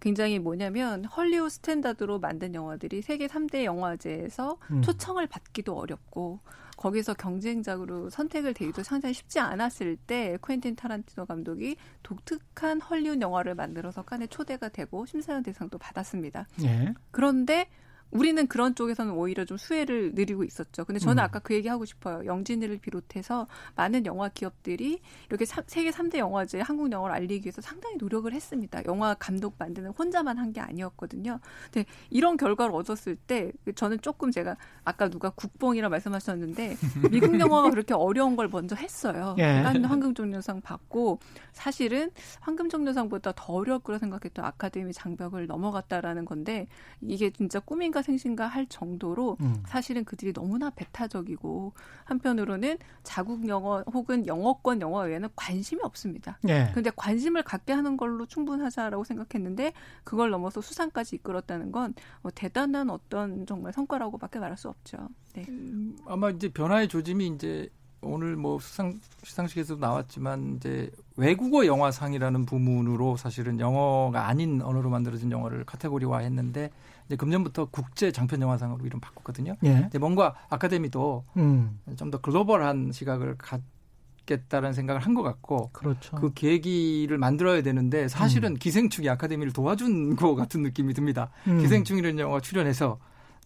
[0.00, 4.82] 굉장히 뭐냐면 헐리우드 standard로 만든 영화들이 세계 3대 영화제에서 음.
[4.82, 6.40] 초청을 받기도 어렵고
[6.76, 14.02] 거기서 경쟁작으로 선택을 되기도 상당히 쉽지 않았을 때 퀸틴 타란티노 감독이 독특한 헐리우드 영화를 만들어서
[14.02, 16.46] 칸에 초대가 되고 심사위원 대상도 받았습니다.
[16.62, 16.94] 예.
[17.10, 17.68] 그런데
[18.10, 20.84] 우리는 그런 쪽에서는 오히려 좀 수혜를 누리고 있었죠.
[20.84, 21.24] 근데 저는 음.
[21.24, 22.24] 아까 그 얘기 하고 싶어요.
[22.24, 27.96] 영진이를 비롯해서 많은 영화 기업들이 이렇게 사- 세계 3대 영화제 한국 영화를 알리기 위해서 상당히
[27.98, 28.82] 노력을 했습니다.
[28.86, 31.40] 영화 감독 만드는 혼자만 한 게 아니었거든요.
[31.72, 36.76] 근데 이런 결과를 얻었을 때 저는 조금 제가 아까 누가 국뽕이라 말씀하셨는데
[37.10, 39.34] 미국 영화가 그렇게 어려운 걸 먼저 했어요.
[39.38, 39.42] 예.
[39.62, 41.18] 깐 황금종려상 받고
[41.52, 46.68] 사실은 황금종려상보다 더 어려울 거라 생각했던 아카데미 장벽을 넘어갔다라는 건데
[47.02, 49.62] 이게 진짜 꿈인가 생신가 할 정도로 음.
[49.66, 51.72] 사실은 그들이 너무나 배타적이고
[52.04, 56.38] 한편으로는 자국 영어 혹은 영어권 영화 외에는 관심이 없습니다.
[56.48, 56.70] 예.
[56.74, 59.72] 근데 관심을 갖게 하는 걸로 충분하자라고 생각했는데
[60.04, 65.08] 그걸 넘어서 수상까지 이끌었다는 건 어, 대단한 어떤 정말 성과라고밖에 말할 수 없죠.
[65.34, 65.44] 네.
[65.48, 67.68] 음, 아마 이제 변화의 조짐이 이제
[68.02, 75.64] 오늘 뭐 수상 시상식에서도 나왔지만 이제 외국어 영화상이라는 부문으로 사실은 영어가 아닌 언어로 만들어진 영화를
[75.64, 76.70] 카테고리화했는데
[77.06, 79.56] 이제 금년부터 국제 장편 영화상으로 이름 바꿨거든요.
[79.64, 79.72] 예.
[79.82, 81.80] 근데 뭔가 아카데미도 음.
[81.96, 86.16] 좀더 글로벌한 시각을 갖겠다라는 생각을 한 것 같고 그렇죠.
[86.16, 91.30] 그 계기를 만들어야 되는데 사실은 기생충이 아카데미를 도와준 것 같은 느낌이 듭니다.
[91.46, 91.60] 음.
[91.60, 92.98] 기생충이라는 영화 출연해서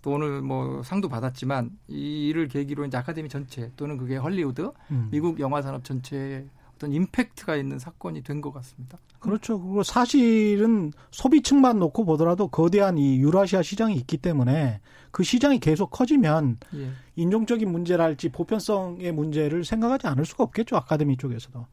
[0.02, 5.08] 또 오늘 뭐 상도 받았지만 이를 계기로 이제 아카데미 전체 또는 그게 헐리우드 음.
[5.10, 6.46] 미국 영화 산업 전체에
[6.80, 8.96] 어떤 임팩트가 있는 사건이 된 것 같습니다.
[9.18, 9.60] 그렇죠.
[9.60, 16.56] 그리고 사실은 소비층만 놓고 보더라도 거대한 이 유라시아 시장이 있기 때문에 그 시장이 계속 커지면
[16.74, 16.90] 예.
[17.16, 20.76] 인종적인 문제랄지 보편성의 문제를 생각하지 않을 수가 없겠죠.
[20.76, 21.66] 아카데미 쪽에서도.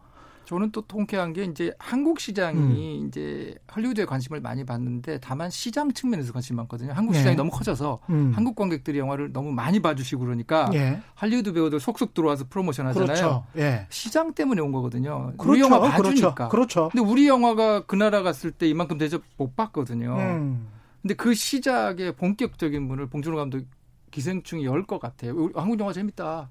[0.47, 3.07] 저는 또 통쾌한 게 이제 한국 시장이 음.
[3.07, 6.93] 이제 헐리우드에 관심을 많이 받는데 다만 시장 측면에서 관심이 많거든요.
[6.93, 7.17] 한국 네.
[7.17, 8.31] 시장이 너무 커져서 음.
[8.33, 11.01] 한국 관객들이 영화를 너무 많이 봐주시고 그러니까 예.
[11.15, 13.07] 할리우드 배우들 속속 들어와서 프로모션 하잖아요.
[13.07, 13.45] 그렇죠.
[13.57, 13.87] 예.
[13.89, 15.33] 시장 때문에 온 거거든요.
[15.37, 15.51] 그렇죠.
[15.51, 16.47] 우리 영화 봐주니까.
[16.47, 16.49] 그렇죠.
[16.49, 16.89] 그렇죠.
[16.93, 20.15] 근데 우리 영화가 그 나라 갔을 때 이만큼 대접 못 받거든요.
[20.15, 20.67] 음.
[21.01, 23.65] 근데 그 시작의 본격적인 문을 봉준호 감독
[24.11, 25.49] 기생충이 열 것 같아요.
[25.55, 26.49] 한국 영화 재밌다.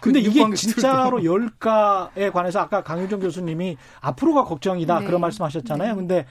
[0.00, 5.06] 근데 그 이게 진짜로 열가에 관해서 아까 강유정 교수님이 앞으로가 걱정이다 네.
[5.06, 5.90] 그런 말씀하셨잖아요.
[5.92, 5.96] 네.
[5.96, 6.26] 근데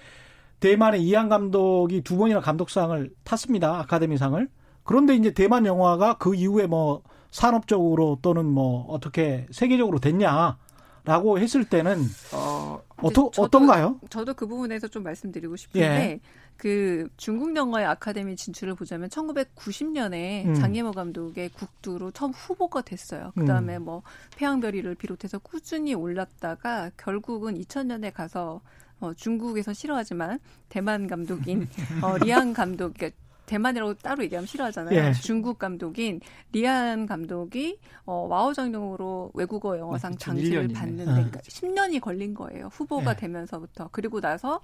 [0.60, 3.80] 대만의 이한 감독이 두 번이나 감독상을 탔습니다.
[3.82, 4.48] 아카데미상을.
[4.84, 10.58] 그런데 이제 대만 영화가 그 이후에 뭐 산업적으로 또는 뭐 어떻게 세계적으로 됐냐
[11.04, 12.04] 라고 했을 때는
[12.34, 14.00] 어, 어떠, 저도- 어떤가요?
[14.10, 16.20] 저도 그 부분에서 좀 말씀드리고 싶은데 예.
[16.58, 20.54] 그 중국 영화의 아카데미 진출을 보자면 1990년에 음.
[20.56, 23.32] 장예모 감독의 국두로 처음 후보가 됐어요.
[23.38, 23.42] 음.
[23.42, 24.04] 그다음에 뭐
[24.38, 28.62] 태양별이를 비롯해서 꾸준히 올랐다가 결국은 2000년에 가서
[29.00, 30.40] 어, 중국에서 싫어하지만
[30.70, 31.68] 대만 감독인
[32.02, 34.96] 어, 리앙 감독 그러니까 대만이라고 따로 얘기하면 싫어하잖아요.
[34.98, 35.12] 예.
[35.14, 36.20] 중국 감독인
[36.52, 40.74] 리안 감독이 어, 와호장룡으로 외국어 영화상 아, 장식을 2001년이네.
[40.76, 41.14] 받는데 아.
[41.16, 42.70] 그러니까 10년이 걸린 거예요.
[42.72, 43.16] 후보가 예.
[43.16, 43.90] 되면서부터.
[43.92, 44.62] 그리고 나서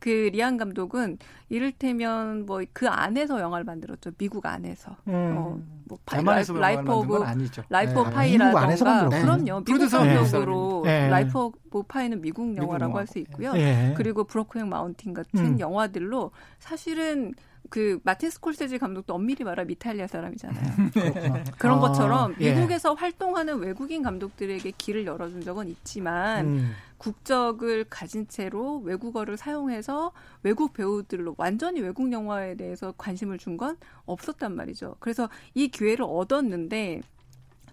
[0.00, 1.18] 그 리안 감독은
[1.48, 4.10] 이를테면 뭐 그 안에서 영화를 만들었죠.
[4.18, 4.96] 미국 안에서.
[5.08, 5.34] 음.
[5.36, 7.22] 어, 뭐 파- 대만에서 Life of.
[7.68, 7.98] Life 네.
[8.00, 9.22] of 미국 안에서 파이라던가 만들었군요.
[9.22, 9.44] 그럼요.
[9.44, 11.08] 미국 프로듀서는 미국 감독으로 사람이네.
[11.10, 13.06] Life of Pi는 미국 영화라고 할.
[13.06, 13.52] 수 있고요.
[13.56, 13.92] 예.
[13.96, 15.60] 그리고 브로크백 마운틴 같은 음.
[15.60, 17.34] 영화들로 사실은
[17.70, 20.90] 그 마틴 스콜세지 감독도 엄밀히 말하면 이탈리아 사람이잖아요.
[20.92, 21.44] 그렇구나.
[21.58, 22.54] 그런 아, 것처럼 예.
[22.54, 26.72] 미국에서 활동하는 외국인 감독들에게 길을 열어준 적은 있지만 음.
[26.98, 34.54] 국적을 가진 채로 외국어를 사용해서 외국 배우들로 완전히 외국 영화에 대해서 관심을 준 건 없었단
[34.56, 34.96] 말이죠.
[34.98, 37.02] 그래서 이 기회를 얻었는데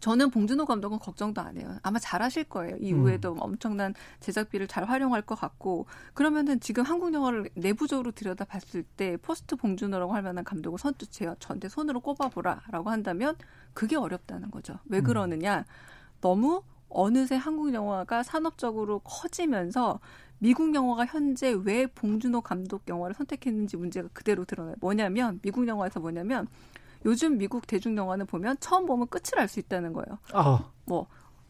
[0.01, 1.77] 저는 봉준호 감독은 걱정도 안 해요.
[1.83, 2.75] 아마 잘하실 거예요.
[2.77, 3.37] 이후에도 음.
[3.39, 10.13] 엄청난 제작비를 잘 활용할 것 같고 그러면은 지금 한국 영화를 내부적으로 들여다봤을 때 포스트 봉준호라고
[10.13, 13.35] 할 만한 감독을 선뜻 제가 전대 손으로 꼽아보라라고 한다면
[13.73, 14.79] 그게 어렵다는 거죠.
[14.85, 15.03] 왜 음.
[15.03, 15.65] 그러느냐?
[16.19, 19.99] 너무 어느새 한국 영화가 산업적으로 커지면서
[20.39, 24.73] 미국 영화가 현재 왜 봉준호 감독 영화를 선택했는지 문제가 그대로 드러나요.
[24.79, 26.47] 뭐냐면 미국 영화에서 뭐냐면
[27.05, 30.19] 요즘 미국 대중 영화는 보면 처음 보면 끝을 알 수 있다는 거예요.
[30.33, 30.71] 어.
[30.85, 31.07] 뭐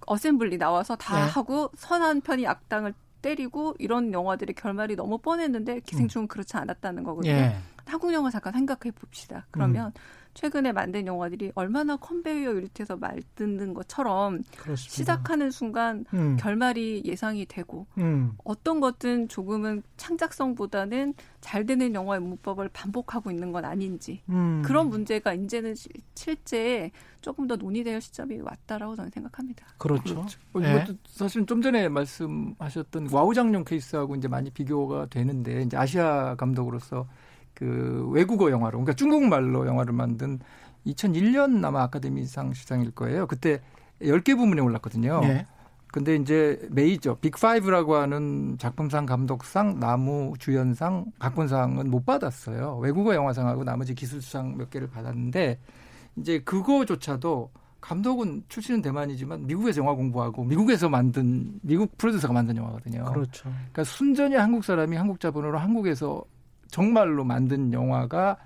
[0.08, 1.32] assembly 나와서 다 네.
[1.32, 6.28] 하고 선한 편이 악당을 때리고 이런 영화들의 결말이 너무 뻔했는데 기생충은 음.
[6.28, 7.32] 그렇지 않았다는 거거든요.
[7.32, 7.56] 예.
[7.92, 9.46] 한국 영화 잠깐 생각해 봅시다.
[9.52, 10.02] 그러면 음.
[10.34, 14.78] 최근에 만든 영화들이 얼마나 컨베이어 벨트에서 만드는 것처럼 그렇습니다.
[14.78, 16.38] 시작하는 순간 음.
[16.40, 18.32] 결말이 예상이 되고 음.
[18.46, 24.62] 어떤 것든 조금은 창작성보다는 잘 되는 영화의 문법을 반복하고 있는 건 아닌지 음.
[24.64, 25.76] 그런 문제가 이제는
[26.16, 29.66] 실제 조금 더 논의될 시점이 왔다라고 저는 생각합니다.
[29.78, 30.16] 그렇죠.
[30.16, 30.40] 그렇죠.
[30.56, 30.76] 네.
[30.76, 37.06] 이것도 사실은 좀 전에 말씀하셨던 와호장룡 케이스하고 이제 많이 비교가 되는데 이제 아시아 감독으로서
[37.62, 40.39] 그 외국어 영화로 그러니까 중국말로 영화를 만든
[40.88, 43.28] 2001년 아마 아카데미상 시상일 거예요.
[43.28, 43.62] 그때
[44.02, 45.19] 10개 부문에 올랐거든요.
[45.21, 45.45] 네.
[45.91, 52.78] 근데 이제 메이저 Big 5라고 하는 작품상, 감독상, 남녀 주연상, 각본상은 못 받았어요.
[52.78, 55.60] 외국어 영화상하고 나머지 기술상 몇 개를 받았는데
[56.15, 63.04] 이제 그거조차도 감독은 출신은 대만이지만 미국에서 영화 공부하고 미국에서 만든 미국 프로듀서가 만든 영화거든요.
[63.06, 63.43] 그렇죠.
[63.43, 66.24] 그러니까 순전히 한국 사람이 한국 자본으로 한국에서
[66.72, 68.38] 정말로 만든 영화가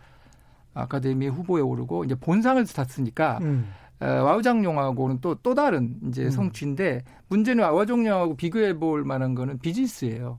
[0.73, 3.71] 아카데미 후보에 오르고 이제 본상을 탔으니까 음.
[4.01, 6.29] 어, 와우장 영화하고는 또 또 다른 이제 음.
[6.31, 10.37] 성취인데 문제는 와우장 영화하고 비교해 볼 만한 거는 비즈니스예요.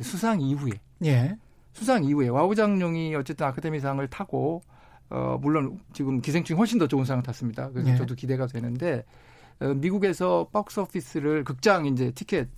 [0.00, 0.72] 수상 이후에.
[1.04, 1.36] 예.
[1.72, 4.62] 수상 이후에 와우장룡이 어쨌든 아카데미상을 타고
[5.10, 7.70] 어 물론 지금 기생충이 훨씬 더 좋은 상을 탔습니다.
[7.70, 7.96] 그래서 예.
[7.96, 9.04] 저도 기대가 되는데
[9.60, 12.48] 어, 미국에서 박스 오피스를 극장 이제 티켓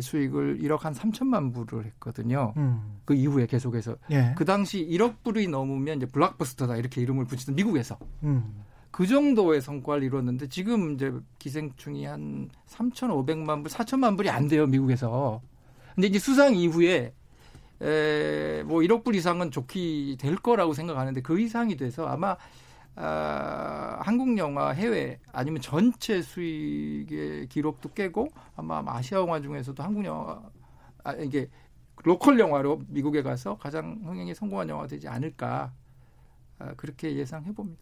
[0.00, 2.52] 수익을 1억 한 3천만 불을 했거든요.
[2.56, 2.98] 음.
[3.04, 4.34] 그 이후에 계속해서 예.
[4.36, 8.64] 그 당시 1억 불이 넘으면 이제 블락버스터다 이렇게 이름을 붙이던 미국에서 음.
[8.90, 15.40] 그 정도의 성과를 이뤘는데 지금 이제 기생충이 한 3,500만 불, 4천만 불이 안 돼요 미국에서.
[15.94, 17.12] 근데 이제 수상 이후에
[17.80, 22.36] 에, 뭐 1억 불 이상은 좋게 될 거라고 생각하는데 그 이상이 돼서 아마
[23.00, 30.42] 아, 한국 영화 해외 아니면 전체 수익의 기록도 깨고 아마 아시아 영화 중에서도 한국 영화
[31.04, 31.48] 아, 이게
[32.02, 35.72] 로컬 영화로 미국에 가서 가장 흥행에 성공한 영화가 되지 않을까
[36.58, 37.80] 아, 그렇게 예상해 봅니다.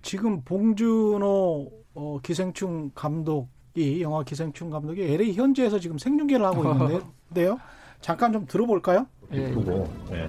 [0.00, 7.60] 지금 봉준호 어, 기생충 감독이 영화 기생충 감독이 LA 현지에서 지금 생중계를 하고 있는데요.
[8.00, 9.06] 잠깐 좀 들어볼까요?
[9.30, 10.26] 예쁘고 네.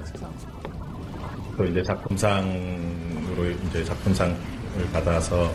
[1.56, 2.46] 그 이제 작품상
[3.38, 4.36] 으로 이제 작품상을
[4.94, 5.54] 받아서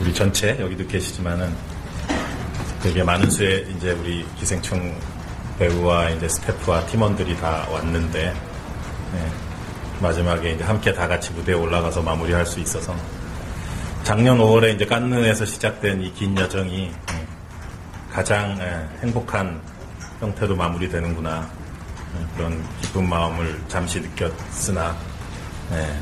[0.00, 1.52] 우리 전체 여기도 계시지만은
[2.82, 4.94] 되게 많은 수의 이제 우리 기생충
[5.58, 8.32] 배우와 이제 스태프와 팀원들이 다 왔는데
[9.12, 9.32] 네.
[10.00, 12.94] 마지막에 이제 함께 다 같이 무대에 올라가서 마무리할 수 있어서
[14.04, 17.26] 작년 5월에 이제 깐느에서 시작된 이 긴 여정이 네.
[18.10, 19.60] 가장 예, 행복한
[20.20, 21.40] 형태로 마무리되는구나
[22.14, 22.26] 네.
[22.36, 24.96] 그런 기쁜 마음을 잠시 느꼈으나
[25.70, 26.00] 네.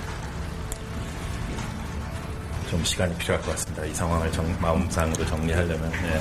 [2.68, 3.85] 좀 시간이 필요할 것 같습니다.
[3.85, 5.90] 이 상황을 정, 마음상으로 정리하려면.
[5.90, 6.18] 네.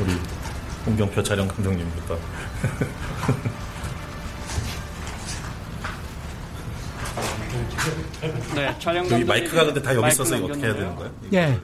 [0.00, 0.12] 우리
[0.86, 2.18] 홍경표 촬영 감독님부터.
[8.54, 11.12] 네, 촬영 감독 마이크가 근데 다 여기 있어서 이거 어떻게 해야 되는 거예요?
[11.32, 11.58] 예.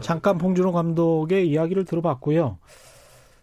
[0.00, 2.58] 잠깐 봉준호 감독의 이야기를 들어봤고요.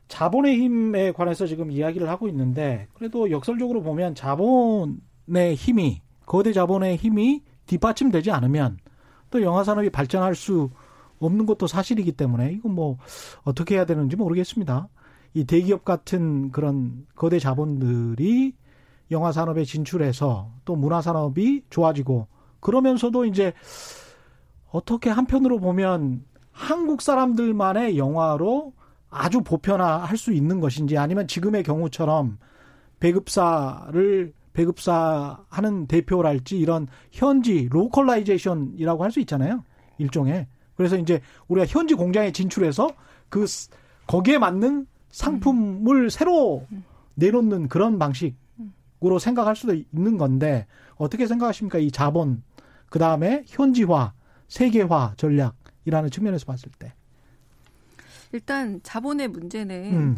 [0.07, 7.43] 자본의 힘에 관해서 지금 이야기를 하고 있는데 그래도 역설적으로 보면 자본의 힘이 거대 자본의 힘이
[7.65, 8.77] 뒷받침되지 않으면
[9.29, 10.69] 또 영화 산업이 발전할 수
[11.19, 12.97] 없는 것도 사실이기 때문에 이건 뭐
[13.43, 14.87] 어떻게 해야 되는지 모르겠습니다.
[15.33, 18.53] 이 대기업 같은 그런 거대 자본들이
[19.11, 22.27] 영화 산업에 진출해서 또 문화 산업이 좋아지고
[22.59, 23.53] 그러면서도 이제
[24.69, 28.73] 어떻게 한편으로 보면 한국 사람들만의 영화로
[29.09, 32.37] 아주 보편화할 수 있는 것인지 아니면 지금의 경우처럼
[32.99, 39.63] 배급사를 배급사 하는 대표랄지 이런 현지 localization이라고 할 수 있잖아요.
[39.99, 40.47] 일종의.
[40.75, 42.89] 그래서 이제 우리가 현지 공장에 진출해서
[43.29, 43.45] 그
[44.07, 46.09] 거기에 맞는 상품을 음.
[46.09, 46.65] 새로
[47.13, 50.65] 내놓는 그런 방식으로 생각할 수도 있는 건데
[50.95, 51.77] 어떻게 생각하십니까?
[51.77, 52.41] 이 자본
[52.89, 54.13] 그 다음에 현지화,
[54.47, 56.93] 세계화 전략이라는 측면에서 봤을 때.
[58.31, 60.17] 일단 자본의 문제는 음.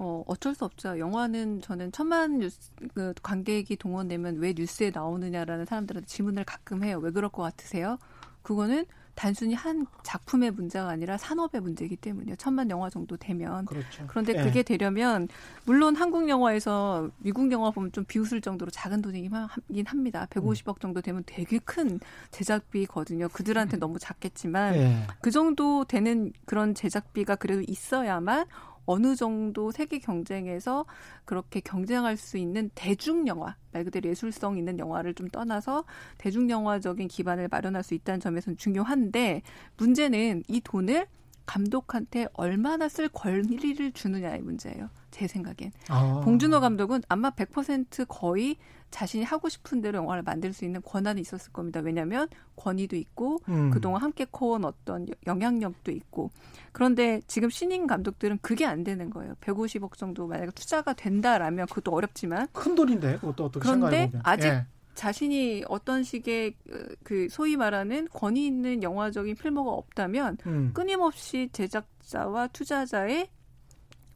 [0.00, 0.96] 어, 어쩔 수 없죠.
[0.96, 7.00] 영화는 저는 천만 뉴스, 그 관객이 동원되면 왜 뉴스에 나오느냐라는 사람들한테 질문을 가끔 해요.
[7.02, 7.98] 왜 그럴 것 같으세요?
[8.42, 12.36] 그거는 단순히 한 작품의 문제가 아니라 산업의 문제이기 때문이에요.
[12.36, 13.64] 천만 영화 정도 되면.
[13.64, 14.04] 그렇죠.
[14.06, 14.44] 그런데 예.
[14.44, 15.26] 그게 되려면
[15.64, 20.28] 물론 한국 영화에서 미국 영화 보면 좀 비웃을 정도로 작은 돈이긴 합니다.
[20.30, 21.98] 150억 정도 되면 되게 큰
[22.30, 23.28] 제작비거든요.
[23.30, 25.02] 그들한테 너무 작겠지만 예.
[25.20, 28.46] 그 정도 되는 그런 제작비가 그래도 있어야만
[28.88, 30.86] 어느 정도 세계 경쟁에서
[31.26, 35.84] 그렇게 경쟁할 수 있는 대중 영화 말 그대로 예술성 있는 영화를 좀 떠나서
[36.16, 39.42] 대중 영화적인 기반을 마련할 수 있다는 점에서는 중요한데
[39.76, 41.06] 문제는 이 돈을
[41.48, 44.90] 감독한테 얼마나 쓸 권리를 주느냐의 문제예요.
[45.10, 45.72] 제 생각엔.
[45.88, 46.20] 아.
[46.22, 48.58] 봉준호 감독은 아마 100% 거의
[48.90, 51.80] 자신이 하고 싶은 대로 영화를 만들 수 있는 권한이 있었을 겁니다.
[51.80, 53.70] 왜냐하면 권위도 있고 음.
[53.70, 56.30] 그동안 함께 커온 어떤 영향력도 있고
[56.72, 59.34] 그런데 지금 신인 감독들은 그게 안 되는 거예요.
[59.40, 64.22] 150억 정도 만약에 투자가 된다라면 그것도 어렵지만 큰 돈인데 그것도 어떻게 그런데 생각해보면.
[64.24, 64.66] 아직 예.
[64.98, 70.70] 자신이 어떤 식의 어, 그 소위 말하는 권위 있는 영화적인 필모가 없다면 음.
[70.74, 73.28] 끊임없이 제작자와 투자자의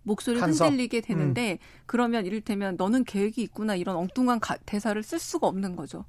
[0.03, 0.65] 목소리를 간섭.
[0.67, 6.05] 흔들리게 되는데 그러면 이를테면 너는 계획이 있구나 이런 엉뚱한 가- 대사를 쓸 수가 없는 거죠.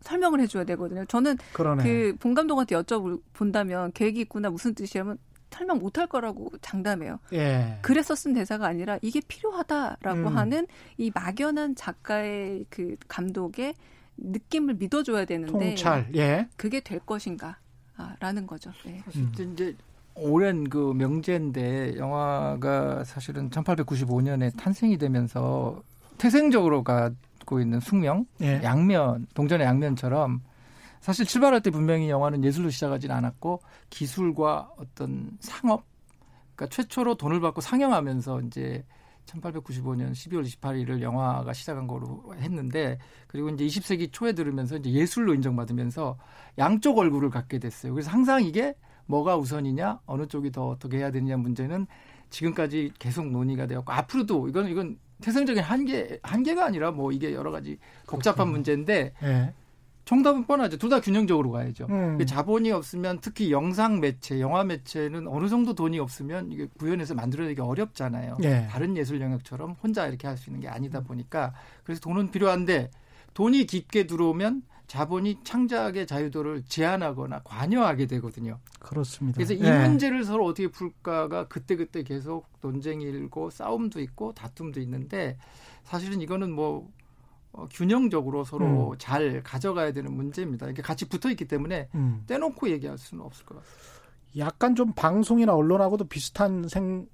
[0.00, 1.04] 설명을 해줘야 되거든요.
[1.04, 1.84] 저는 그러네.
[1.84, 5.16] 그본 감독한테 여쭤본다면 계획이 있구나 무슨 뜻이냐면
[5.50, 7.20] 설명 못할 거라고 장담해요.
[7.34, 7.78] 예.
[7.82, 10.36] 그래서 쓴 대사가 아니라 이게 필요하다라고 음.
[10.36, 13.74] 하는 이 막연한 작가의 그 감독의
[14.18, 16.08] 느낌을 믿어줘야 되는데 통찰.
[16.14, 16.48] 예.
[16.56, 17.58] 그게 될 것인가?
[17.96, 18.70] 아, 라는 거죠.
[18.84, 19.00] 네.
[19.04, 19.76] 사실 이제
[20.14, 25.82] 오랜 그 명제인데 영화가 사실은 1895년에 탄생이 되면서
[26.18, 28.60] 태생적으로 갖고 있는 숙명, 예.
[28.62, 30.42] 양면, 동전의 양면처럼
[31.00, 35.84] 사실 출발할 때 분명히 영화는 예술로 시작하진 않았고 기술과 어떤 상업,
[36.56, 38.84] 그러니까 최초로 돈을 받고 상영하면서 이제
[39.28, 46.18] 1895년 12월 28일을 영화가 시작한 거로 했는데 그리고 이제 20세기 초에 들으면서 이제 예술로 인정받으면서
[46.58, 47.92] 양쪽 얼굴을 갖게 됐어요.
[47.92, 48.74] 그래서 항상 이게
[49.06, 51.86] 뭐가 우선이냐, 어느 쪽이 더 어떻게 해야 되느냐 문제는
[52.30, 57.78] 지금까지 계속 논의가 되었고 앞으로도 이건 이건 태생적인 한계 한계가 아니라 뭐 이게 여러 가지
[58.06, 58.52] 복잡한 그렇군요.
[58.52, 59.52] 문제인데 예.
[60.08, 60.78] 정답은 뻔하죠.
[60.78, 61.86] 둘 다 균형적으로 가야죠.
[61.90, 62.16] 음.
[62.16, 67.60] 그 자본이 없으면 특히 영상 매체, 영화 매체는 어느 정도 돈이 없으면 이게 구현해서 만들어내기
[67.60, 68.38] 어렵잖아요.
[68.42, 68.66] 예.
[68.70, 71.52] 다른 예술 영역처럼 혼자 이렇게 할 수 있는 게 아니다 보니까
[71.84, 72.90] 그래서 돈은 필요한데
[73.34, 78.60] 돈이 깊게 들어오면 자본이 창작의 자유도를 제한하거나 관여하게 되거든요.
[78.78, 79.36] 그렇습니다.
[79.36, 79.86] 그래서 이 예.
[79.86, 85.36] 문제를 서로 어떻게 풀까가 그때그때 계속 논쟁이 일고 싸움도 있고 다툼도 있는데
[85.84, 86.88] 사실은 이거는 뭐
[87.58, 88.98] 어, 균형적으로 서로 음.
[88.98, 90.68] 잘 가져가야 되는 문제입니다.
[90.68, 92.22] 이게 같이 붙어 있기 때문에 음.
[92.28, 93.88] 떼놓고 얘기할 수는 없을 것 같습니다.
[94.38, 97.06] 약간 좀 방송이나 언론하고도 비슷한 생,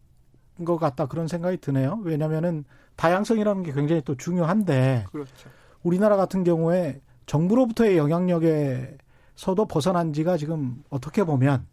[0.65, 1.99] 것 같다 그런 생각이 드네요.
[2.05, 2.65] 왜냐면은
[2.97, 5.51] 다양성이라는 게 굉장히 또 중요한데 그렇죠.
[5.83, 11.67] 우리나라 같은 경우에 정부로부터의 영향력에서도 벗어난 지가 지금 어떻게 보면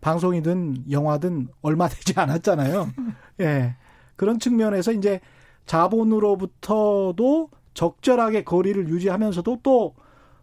[0.00, 2.88] 방송이든 영화든 얼마 되지 않았잖아요.
[3.40, 3.76] 예.
[4.16, 5.20] 그런 측면에서 이제
[5.66, 9.94] 자본으로부터도 적절하게 거리를 유지하면서도 또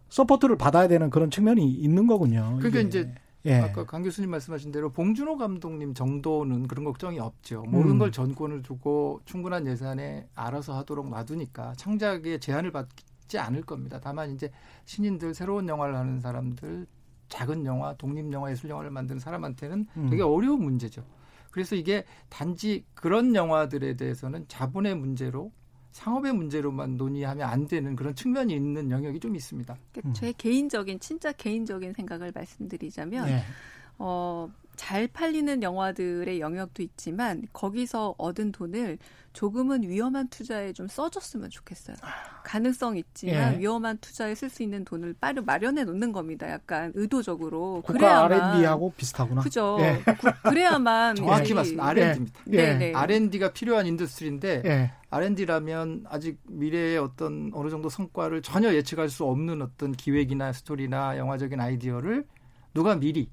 [0.08, 2.56] support를 받아야 되는 그런 측면이 있는 거군요.
[2.58, 2.88] 그러니까 이게.
[2.88, 3.14] 이제
[3.46, 3.54] 예.
[3.54, 7.62] 아까 강 교수님 말씀하신 대로 봉준호 감독님 정도는 그런 걱정이 없죠.
[7.68, 7.98] 모든 음.
[7.98, 13.98] 걸 전권을 두고 충분한 예산에 알아서 하도록 놔두니까 창작에 제한을 받지 않을 겁니다.
[14.02, 14.50] 다만 이제
[14.84, 16.86] 신인들 새로운 영화를 하는 사람들
[17.30, 20.10] 작은 영화, 독립 영화, 예술 영화를 만드는 사람한테는 음.
[20.10, 21.02] 되게 어려운 문제죠.
[21.50, 25.50] 그래서 이게 단지 그런 영화들에 대해서는 자본의 문제로
[25.92, 29.76] 상업의 문제로만 논의하면 안 되는 그런 측면이 있는 영역이 좀 있습니다.
[29.92, 30.14] 그러니까 음.
[30.14, 33.42] 제 개인적인 진짜 개인적인 생각을 말씀드리자면 예.
[33.98, 34.48] 어,
[34.80, 38.96] 잘 팔리는 영화들의 영역도 있지만 거기서 얻은 돈을
[39.34, 41.96] 조금은 위험한 투자에 좀 써줬으면 좋겠어요.
[42.44, 43.58] 가능성 있지만 예.
[43.58, 46.50] 위험한 투자에 쓸 수 있는 돈을 빠르 마련해 놓는 겁니다.
[46.50, 49.42] 약간 의도적으로 국가 그래야만 R&D하고 비슷하구나.
[49.42, 49.76] 그죠.
[49.80, 50.02] 예.
[50.02, 51.84] 그, 래야만 정확히 맞습니다.
[51.86, 52.40] R&D입니다.
[52.52, 52.56] 예.
[52.56, 52.92] 네 네.
[52.94, 54.92] R&D가 필요한 industry인데 예.
[55.10, 61.60] R&D라면 아직 미래의 어떤 어느 정도 성과를 전혀 예측할 수 없는 어떤 기획이나 스토리나 영화적인
[61.60, 62.24] 아이디어를
[62.72, 63.28] 누가 미리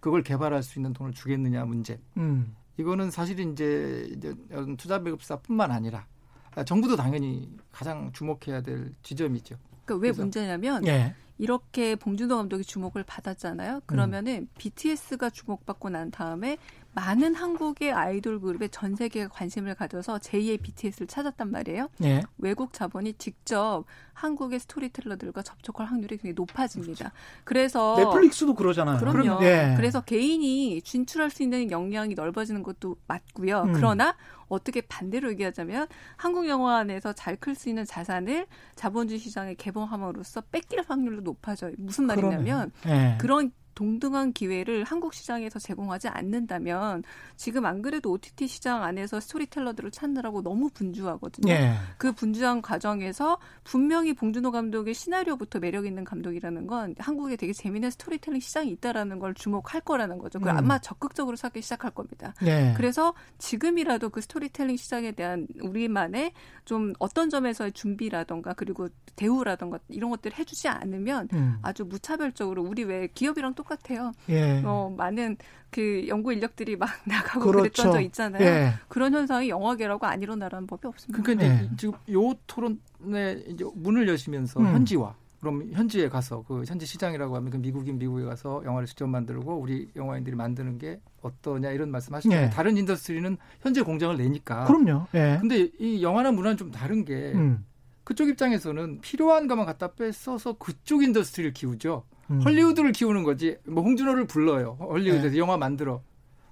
[0.00, 2.00] 그걸 개발할 수 있는 돈을 주겠느냐 문제.
[2.16, 2.54] 음.
[2.78, 4.34] 이거는 사실 이제 이제
[4.78, 6.06] 투자 배급사뿐만 아니라
[6.54, 9.56] 아, 정부도 당연히 가장 주목해야 될 지점이죠.
[9.84, 11.14] 그러니까 왜 그래서- 문제냐면 예.
[11.38, 13.80] 이렇게 봉준호 감독이 주목을 받았잖아요.
[13.86, 16.58] 그러면은 BTS가 주목받고 난 다음에
[16.92, 21.88] 많은 한국의 아이돌 그룹에 전 세계가 관심을 가져서 제2의 BTS를 찾았단 말이에요.
[22.02, 22.22] 예.
[22.38, 27.12] 외국 자본이 직접 한국의 스토리텔러들과 접촉할 확률이 굉장히 높아집니다.
[27.44, 28.98] 그래서 넷플릭스도 그러잖아요.
[28.98, 29.38] 그럼요.
[29.38, 29.74] 그럼, 예.
[29.76, 33.62] 그래서 개인이 진출할 수 있는 역량이 넓어지는 것도 맞고요.
[33.62, 33.72] 음.
[33.72, 34.16] 그러나
[34.48, 35.86] 어떻게 반대로 얘기하자면
[36.16, 41.72] 한국 영화 안에서 잘 클 수 있는 자산을 자본주의 시장에 개봉함으로써 뺏길 확률도 높아져요.
[41.78, 42.72] 무슨 말이냐면.
[42.86, 43.16] 예.
[43.18, 47.02] 그런 동등한 기회를 한국 시장에서 제공하지 않는다면
[47.36, 51.52] 지금 안 그래도 OTT 시장 안에서 스토리텔러들을 찾느라고 너무 분주하거든요.
[51.52, 51.74] 예.
[51.96, 58.40] 그 분주한 과정에서 분명히 봉준호 감독의 시나리오부터 매력 있는 감독이라는 건 한국에 되게 재미있는 스토리텔링
[58.40, 60.38] 시장이 있다라는 걸 주목할 거라는 거죠.
[60.40, 60.56] 그 음.
[60.56, 62.34] 아마 적극적으로 찾기 시작할 겁니다.
[62.42, 62.74] 예.
[62.76, 66.32] 그래서 지금이라도 그 스토리텔링 시장에 대한 우리만의
[66.64, 71.58] 좀 어떤 점에서의 준비라던가 그리고 대우라던가 이런 것들을 해주지 않으면 음.
[71.62, 74.12] 아주 무차별적으로 우리 왜 기업이랑 똑같아요.
[74.28, 74.62] 예.
[74.64, 75.36] 어, 많은
[75.70, 77.58] 그 연구 인력들이 막 나가고 그렇죠.
[77.58, 78.42] 그랬던 적 있잖아요.
[78.44, 78.74] 예.
[78.88, 81.22] 그런 현상이 영화계라고 안 일어나라는 법이 없습니다.
[81.22, 81.70] 그러니까 이제 네.
[81.76, 84.66] 지금 요 토론에 이제 문을 여시면서 음.
[84.66, 85.14] 현지화.
[85.40, 89.88] 그럼 현지에 가서 그 현지 시장이라고 하면 그 미국인 미국에 가서 영화를 직접 만들고 우리
[89.96, 92.48] 영화인들이 만드는 게 어떠냐 이런 말씀하시잖아요.
[92.48, 92.50] 네.
[92.50, 94.64] 다른 industry는 현재 공장을 내니까.
[94.64, 95.06] 그럼요.
[95.14, 95.38] 예.
[95.40, 97.64] 근데 이 영화나 문화는 좀 다른 게 음.
[98.04, 102.04] 그쪽 입장에서는 필요한 것만 갖다 뺏어서 그쪽 industry를 키우죠.
[102.30, 102.40] 음.
[102.42, 103.56] 헐리우드를 키우는 거지.
[103.66, 104.76] 뭐 봉준호를 불러요.
[104.80, 105.38] 헐리우드에서 네.
[105.38, 106.02] 영화 만들어.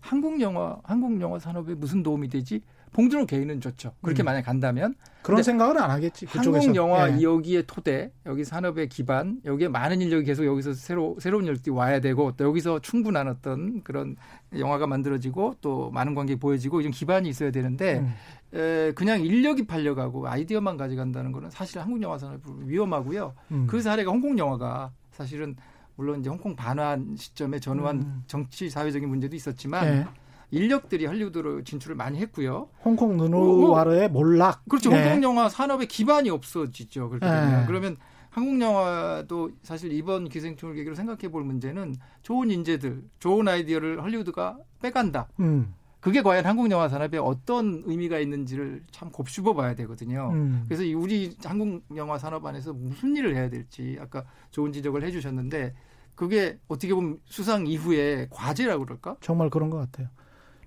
[0.00, 2.62] 한국 영화, 한국 영화 산업에 무슨 도움이 되지?
[2.92, 3.92] 봉준호 개인은 좋죠.
[4.02, 4.26] 그렇게 음.
[4.26, 6.26] 만약 간다면 그런 생각은 안 하겠지.
[6.26, 6.66] 그쪽에서.
[6.66, 7.22] 한국 영화 예.
[7.22, 12.32] 여기에 토대, 여기 산업의 기반, 여기에 많은 인력이 계속 여기서 새로 새로운 인력들이 와야 되고
[12.32, 14.16] 또 여기서 충분한 어떤 그런
[14.56, 18.14] 영화가 만들어지고 또 많은 관객이 보여지고 이런 기반이 있어야 되는데 음.
[18.54, 23.34] 에, 그냥 인력이 팔려가고 아이디어만 가져간다는 거는 사실 한국 영화 산업이 위험하고요.
[23.50, 23.66] 음.
[23.68, 25.56] 그 사례가 홍콩 영화가 사실은
[25.96, 28.22] 물론 이제 홍콩 반환 시점에 전후한 음.
[28.26, 30.06] 정치 사회적인 문제도 있었지만 예.
[30.50, 32.68] 인력들이 할리우드로 진출을 많이 했고요.
[32.84, 34.64] 홍콩 누누와르의 몰락.
[34.68, 34.90] 그렇죠.
[34.92, 35.02] 예.
[35.02, 37.10] 홍콩 영화 산업의 기반이 없어지죠.
[37.10, 37.30] 그렇게 예.
[37.30, 37.96] 되면 그러면
[38.30, 45.28] 한국 영화도 사실 이번 기생충을 계기로 생각해 볼 문제는 좋은 인재들, 좋은 아이디어를 할리우드가 빼간다.
[45.40, 45.74] 음.
[46.00, 50.30] 그게 과연 한국 영화 산업에 어떤 의미가 있는지를 참 곱씹어 봐야 되거든요.
[50.32, 50.64] 음.
[50.68, 55.10] 그래서 이 우리 한국 영화 산업 안에서 무슨 일을 해야 될지 아까 좋은 지적을 해
[55.10, 55.74] 주셨는데
[56.14, 59.16] 그게 어떻게 보면 수상 이후에 과제라고 그럴까?
[59.20, 60.08] 정말 그런 것 같아요.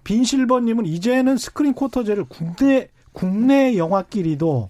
[0.04, 4.70] 빈실버님은 이제는 스크린 쿼터제를 국내 국내 영화끼리도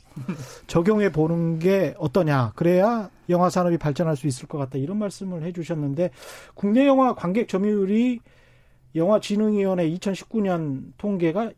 [0.68, 2.54] 적용해 보는 게 어떠냐.
[2.56, 4.78] 그래야 영화 산업이 발전할 수 있을 것 같다.
[4.78, 6.10] 이런 말씀을 해 주셨는데
[6.54, 8.20] 국내 영화 관객 점유율이
[8.96, 11.52] 영화진흥위원회 2019년 통계가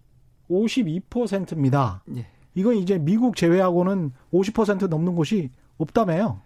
[0.49, 2.03] 52%입니다.
[2.15, 2.27] 예.
[2.53, 6.41] 이건 이제 미국 제외하고는 50% 넘는 곳이 없다며요.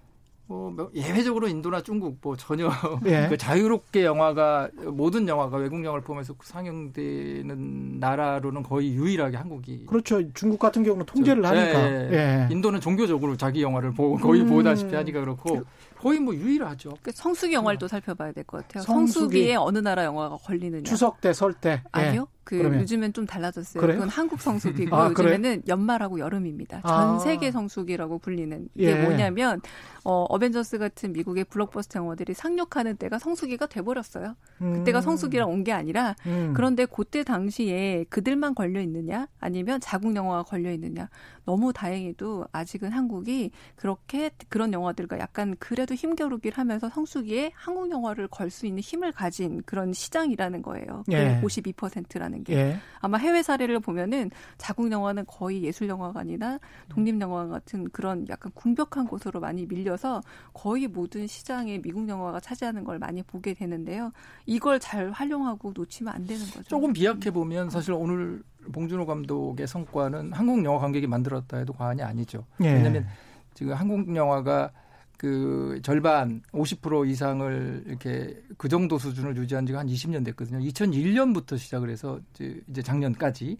[0.48, 2.70] 뭐 예외적으로 인도나 중국 뭐 전혀
[3.06, 3.28] 예.
[3.30, 10.22] 그 자유롭게 영화가 모든 영화가 외국 영화를 포함해서 상영되는 나라로는 거의 유일하게 한국이 그렇죠.
[10.34, 11.92] 중국 같은 경우는 통제를 저- 하니까.
[11.92, 12.48] 예, 예.
[12.52, 14.48] 인도는 종교적으로 자기 영화를 보고 거의 음.
[14.48, 15.62] 보다시피 하니까 그렇고
[16.00, 16.92] 거의 뭐 유일하죠.
[17.02, 18.84] 그 성수기 영화를 또 살펴봐야 될 것 같아요.
[18.84, 19.14] 성수기.
[19.20, 20.84] 성수기 에 어느 나라 영화가 걸리느냐.
[20.84, 21.72] 추석 때, 설 때.
[21.72, 21.82] 예.
[21.92, 22.28] 아니요.
[22.48, 22.80] 그 그러면.
[22.80, 23.82] 요즘엔 좀 달라졌어요.
[23.82, 23.98] 그래요?
[23.98, 25.10] 그건 한국 성수기고 아?
[25.10, 26.80] 요즘에는 연말하고 여름입니다.
[26.84, 26.88] 아.
[26.88, 29.04] 전 세계 성수기라고 불리는 이게 예.
[29.04, 29.60] 뭐냐면
[30.06, 34.36] 어 어벤져스 같은 미국의 블록버스터 영화들이 상륙하는 때가 성수기가 돼 버렸어요.
[34.60, 35.02] 그때가 음.
[35.02, 36.54] 성수기랑 온 게 아니라 음.
[36.56, 41.10] 그런데 그때 당시에 그들만 걸려 있느냐 아니면 자국 영화가 걸려 있느냐
[41.48, 48.48] 너무 다행히도 아직은 한국이 그렇게 그런 영화들과 약간 그래도 힘겨루기를 하면서 성수기에 한국 영화를 걸
[48.48, 51.04] 수 있는 힘을 가진 그런 시장이라는 거예요.
[51.12, 51.40] 예.
[51.44, 52.78] 52%라는 게 예.
[53.00, 59.06] 아마 해외 사례를 보면은 자국 영화는 거의 예술 영화관이나 독립 영화관 같은 그런 약간 궁벽한
[59.06, 60.22] 곳으로 많이 밀려서
[60.54, 64.12] 거의 모든 시장에 미국 영화가 차지하는 걸 많이 보게 되는데요.
[64.46, 66.64] 이걸 잘 활용하고 놓치면 안 되는 거죠.
[66.64, 68.42] 조금 비약해 보면 사실 오늘
[68.72, 72.46] 봉준호 감독의 성과는 한국 영화 관객이 만들었다 해도 과언이 아니죠.
[72.62, 72.74] 예.
[72.74, 73.08] 왜냐하면
[73.54, 74.72] 지금 한국 영화가
[75.18, 80.60] 그 절반 50% 이상을 이렇게 그 정도 수준을 유지한 지가 한 20년 됐거든요.
[80.60, 83.58] 2001년부터 시작을 해서 이제 작년까지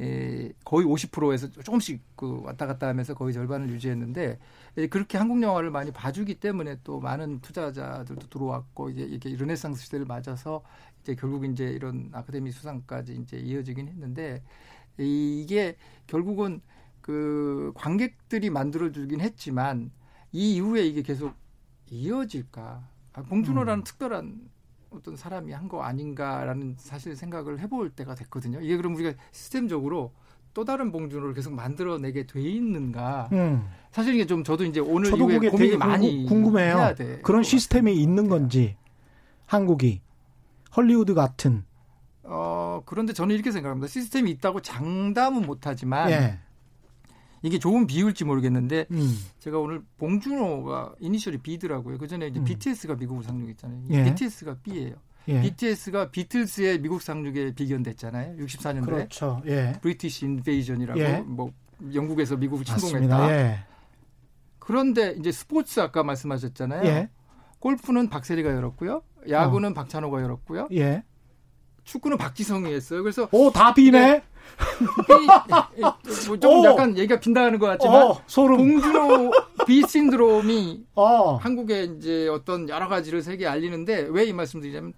[0.00, 4.38] 에, 거의 50%에서 조금씩 그 왔다 갔다 하면서 거의 절반을 유지했는데
[4.76, 10.06] 에, 그렇게 한국 영화를 많이 봐주기 때문에 또 많은 투자자들도 들어왔고 이제 이게 르네상스 시대를
[10.06, 10.62] 맞아서
[11.08, 14.42] 이제 결국 이제 이런 아카데미 수상까지 이제 이어지긴 했는데
[14.98, 16.60] 이게 결국은
[17.00, 19.90] 그 관객들이 만들어주긴 했지만
[20.32, 21.32] 이 이후에 이게 계속
[21.90, 22.86] 이어질까?
[23.14, 23.84] 아, 봉준호라는 음.
[23.84, 24.50] 특별한
[24.90, 28.60] 어떤 사람이 한 거 아닌가라는 사실 생각을 해볼 때가 됐거든요.
[28.60, 30.12] 이게 그럼 우리가 시스템적으로
[30.52, 33.30] 또 다른 봉준호를 계속 만들어내게 돼 있는가?
[33.32, 33.66] 음.
[33.90, 37.20] 사실 이게 좀 저도 이제 오늘 저도 이후에 고민이 되게 많이 궁금, 해요 해야 돼.
[37.22, 38.76] 그런 시스템이 있는 건지
[39.46, 40.02] 한국이
[40.76, 41.64] 헐리우드 같은
[42.22, 43.88] 어 그런데 저는 이렇게 생각합니다.
[43.88, 46.38] 시스템이 있다고 장담은 못하지만 예.
[47.42, 49.16] 이게 좋은 비유일지 모르겠는데 음.
[49.38, 51.98] 제가 오늘 봉준호가 이니셜이 B더라고요.
[51.98, 52.44] 그 전에 이제 음.
[52.44, 53.82] BTS가 미국으로 상륙했잖아요.
[53.90, 54.04] 예.
[54.04, 54.96] BTS가 B예요.
[55.28, 55.42] 예.
[55.42, 58.36] BTS가 비틀스의 미국 상륙에 비견됐잖아요.
[58.44, 59.42] 64년도에 그렇죠.
[59.46, 59.74] 예.
[59.80, 61.18] 브리티시 인베이전이라고 예.
[61.24, 61.52] 뭐
[61.94, 63.30] 영국에서 미국을 침공했다.
[63.30, 63.64] 예.
[64.58, 67.08] 그런데 이제 스포츠 아까 말씀하셨잖아요.
[67.58, 67.60] 예.
[67.60, 69.02] 골프는 박세리가 열었고요.
[69.28, 69.74] 야구는 어.
[69.74, 70.68] 박찬호가 열었고요.
[70.72, 71.02] 예.
[71.84, 73.02] 축구는 박지성이 했어요.
[73.02, 74.00] 그래서 오다 비네.
[74.00, 74.22] 네.
[76.26, 78.56] 뭐좀 약간 얘기가 빈다는 것 같지만 어, 소름.
[78.58, 79.32] 봉준호
[79.66, 81.36] 비 신드롬이 어.
[81.36, 84.92] 한국에 이제 어떤 여러 가지를 세계에 알리는데 왜 이 말씀드리냐면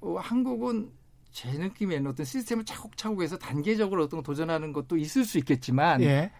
[0.00, 0.90] 어, 한국은
[1.30, 6.30] 제 느낌에는 어떤 시스템을 차곡차곡 해서 단계적으로 어떤 도전하는 것도 있을 수 있겠지만 예.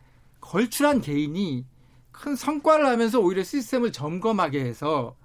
[0.41, 1.65] 걸출한 개인이
[2.13, 5.17] 큰 성과를 하면서 오히려 시스템을 점검하게 해서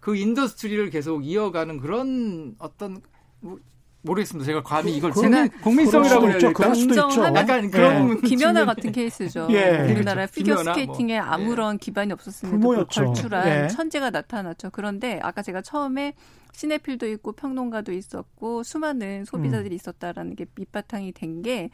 [0.00, 3.00] 그 industry를 계속 이어가는 그런 어떤
[3.40, 3.58] 뭐
[4.02, 4.46] 모르겠습니다.
[4.46, 6.52] 제가 감히 이걸 그, 제가 국민성이라고 해야 될까?
[6.62, 7.24] 그럴 수도 있죠.
[7.34, 8.20] 약간 그런 네.
[8.28, 9.48] 김연아 같은 케이스죠.
[9.50, 9.92] 예.
[9.92, 10.26] 우리나라.
[10.26, 11.28] 피겨 스케이팅에 뭐.
[11.28, 11.78] 아무런 예.
[11.78, 13.68] 기반이 없었음에도 그 걸출한 예.
[13.68, 14.70] 천재가 나타났죠.
[14.70, 16.14] 그런데 아까 제가 처음에
[16.52, 19.76] cinephile도 있고 평론가도 있었고 수많은 소비자들이 음.
[19.76, 21.70] 있었다라는 게 밑바탕이 된 게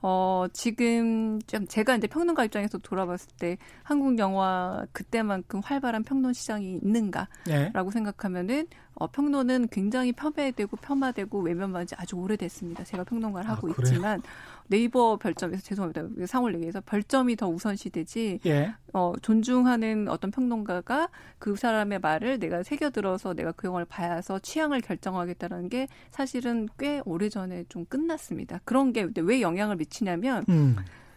[0.00, 6.80] 어, 지금 좀 제가 이제 평론가 입장에서 돌아봤을 때 한국 영화 그때만큼 활발한 평론 시장이
[6.82, 7.90] 있는가라고 네.
[7.92, 8.66] 생각하면은
[8.98, 12.84] 어, 평론은 굉장히 폄훼되고 폄하되고 외면받은 지 아주 오래됐습니다.
[12.84, 14.22] 제가 평론가를 하고 아, 있지만
[14.66, 16.26] 네이버 별점에서 죄송합니다.
[16.26, 18.40] 상을 얘기해서 별점이 더 우선시되지.
[18.46, 18.74] 예.
[18.92, 25.68] 어, 존중하는 어떤 평론가가 그 사람의 말을 내가 새겨들어서 내가 그 영화를 봐서 취향을 결정하겠다는
[25.68, 28.60] 게 사실은 꽤 오래전에 좀 끝났습니다.
[28.64, 30.76] 그런 게 왜 영향을 미치냐면 음.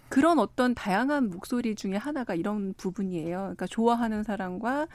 [0.09, 3.37] 그런 어떤 다양한 목소리 중에 하나가 이런 부분이에요.
[3.37, 4.87] 그러니까 좋아하는 사람과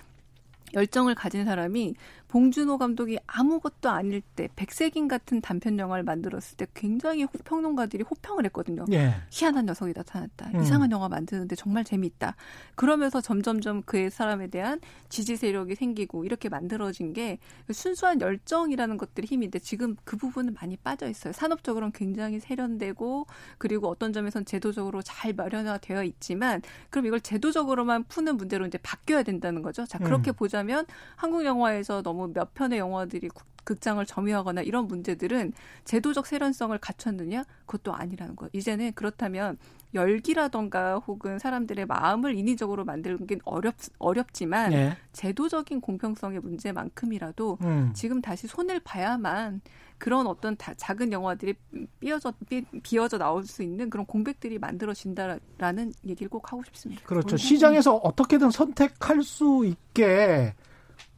[0.75, 1.95] 열정을 가진 사람이
[2.29, 8.85] 봉준호 감독이 아무것도 아닐 때 백색인 같은 단편 영화를 만들었을 때 굉장히 평론가들이 호평을 했거든요.
[8.93, 9.15] 예.
[9.31, 10.51] 희한한 녀석이 나타났다.
[10.55, 10.61] 음.
[10.61, 12.35] 이상한 영화 만드는데 정말 재밌다.
[12.75, 17.39] 그러면서 점점점 그 사람에 대한 지지 세력이 생기고 이렇게 만들어진 게
[17.73, 21.33] 순수한 열정이라는 것들이 힘인데 지금 그 부분은 많이 빠져 있어요.
[21.33, 23.27] 산업적으로는 굉장히 세련되고
[23.59, 26.61] 그리고 어떤 점에선 제도적으로 잘 마련화되어 있지만
[26.91, 29.87] 그럼 이걸 제도적으로만 푸는 문제로 이제 바뀌어야 된다는 거죠.
[29.87, 30.35] 자 그렇게 음.
[30.35, 30.87] 보자 면
[31.17, 33.29] 한국 영화에서 너무 몇 편의 영화들이
[33.67, 35.53] 극장을 점유하거나 이런 문제들은
[35.85, 37.45] 제도적 세련성을 갖췄느냐?
[37.67, 38.49] 그것도 아니라는 거.
[38.53, 39.59] 이제는 그렇다면
[39.93, 44.97] 열기라던가 혹은 사람들의 마음을 인위적으로 만드는 게 어렵 어렵지만 네.
[45.13, 47.91] 제도적인 공평성의 문제만큼이라도 음.
[47.95, 49.61] 지금 다시 손을 봐야만
[49.99, 51.55] 그런 어떤 다, 작은 영화들이
[51.99, 57.03] 삐어져 삐, 비어져 나올 수 있는 그런 공백들이 만들어진다라는 얘기를 꼭 하고 싶습니다.
[57.05, 57.37] 그렇죠.
[57.37, 60.55] 시장에서 어떻게든 선택할 수 있게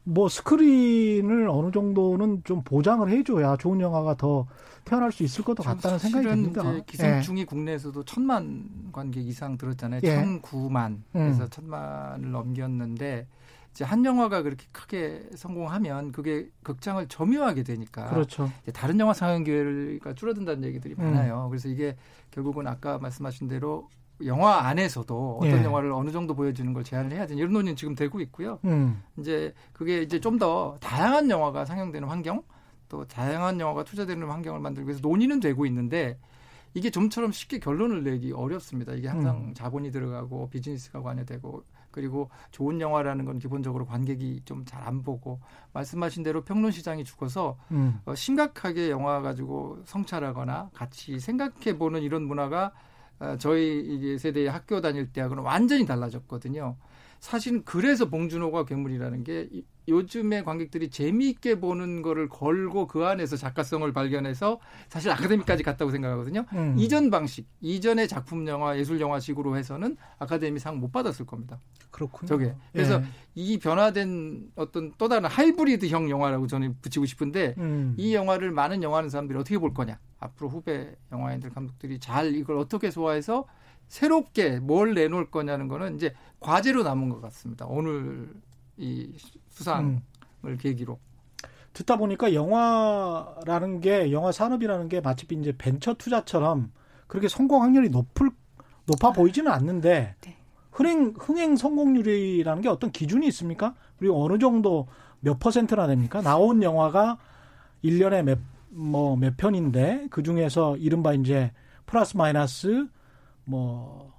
[0.05, 4.47] 뭐 스크린을 어느 정도는 좀 보장을 해줘야 좋은 영화가 더
[4.85, 6.63] 태어날 수 있을 것 같다는 생각이 듭니다.
[6.87, 7.45] 기생충이 예.
[7.45, 10.01] 국내에서도 천만 관객 이상 들었잖아요.
[10.05, 10.15] 예.
[10.15, 11.49] 천구만 그래서 음.
[11.51, 13.27] 천만을 넘겼는데
[13.73, 18.51] 이제 한 영화가 그렇게 크게 성공하면 그게 극장을 점유하게 되니까 그렇죠.
[18.73, 21.05] 다른 영화 상영 기회가 줄어든다는 얘기들이 음.
[21.05, 21.49] 많아요.
[21.51, 21.97] 그래서 이게
[22.31, 23.89] 결국은 아까 말씀하신 대로
[24.25, 25.65] 영화 안에서도 어떤 예.
[25.65, 28.59] 영화를 어느 정도 보여주는 걸 제한을 해야 되는 이런 논의는 지금 되고 있고요.
[28.65, 29.03] 음.
[29.19, 32.43] 이제 그게 이제 좀 더 다양한 영화가 상영되는 환경,
[32.89, 36.19] 또 다양한 영화가 투자되는 환경을 만들기 위해서 논의는 되고 있는데
[36.75, 38.93] 이게 좀처럼 쉽게 결론을 내기 어렵습니다.
[38.93, 39.55] 이게 항상 음.
[39.55, 45.41] 자본이 들어가고 비즈니스가 관여되고 그리고 좋은 영화라는 건 기본적으로 관객이 좀 잘 안 보고
[45.73, 48.01] 말씀하신 대로 평론 시장이 죽어서 음.
[48.05, 52.71] 어, 심각하게 영화 가지고 성찰하거나 같이 생각해 보는 이런 문화가 어,
[53.39, 56.77] 저희 이제 세대의 학교 다닐 때하고는 완전히 달라졌거든요.
[57.21, 59.49] 사실은 그래서 봉준호가 괴물이라는 게
[59.89, 66.45] 요즘에 관객들이 재미있게 보는 거를 걸고 그 안에서 작가성을 발견해서 사실 아카데미까지 갔다고 생각하거든요.
[66.53, 66.75] 음.
[66.79, 71.59] 이전 방식, 이전의 작품 영화, 예술 영화식으로 해서는 아카데미 상 못 받았을 겁니다.
[71.91, 72.29] 그렇군요.
[72.29, 72.55] 저게.
[72.73, 73.05] 그래서 예.
[73.35, 77.95] 이 변화된 어떤 또 다른 하이브리드형 영화라고 저는 붙이고 싶은데 음.
[77.97, 79.99] 이 영화를 많은 영화하는 사람들이 어떻게 볼 거냐.
[80.21, 83.47] 앞으로 후배 영화인들 감독들이 잘 이걸 어떻게 소화해서
[83.89, 87.67] 새롭게 뭘 내놓을 거냐는 거는 이제 과제로 남은 것 같습니다.
[87.67, 88.29] 오늘
[88.77, 89.13] 이
[89.49, 90.01] 수상을
[90.45, 90.59] 음.
[90.59, 90.99] 계기로.
[91.73, 96.73] 듣다 보니까 영화라는 게 영화 산업이라는 게 마치 이제 벤처 투자처럼
[97.07, 98.31] 그렇게 성공 확률이 높을
[98.87, 100.37] 높아 보이지는 않는데 네.
[100.73, 103.75] 흥행 흥행 성공률이라는 게 어떤 기준이 있습니까?
[103.99, 104.87] 그리고 어느 정도
[105.21, 106.21] 몇 퍼센트나 됩니까?
[106.21, 107.19] 나온 영화가
[107.85, 108.39] 1년에 몇
[108.71, 111.53] 뭐몇 편인데 그 중에서 이른바 이제
[111.87, 112.87] 플러스 마이너스
[113.49, 114.13] 뭐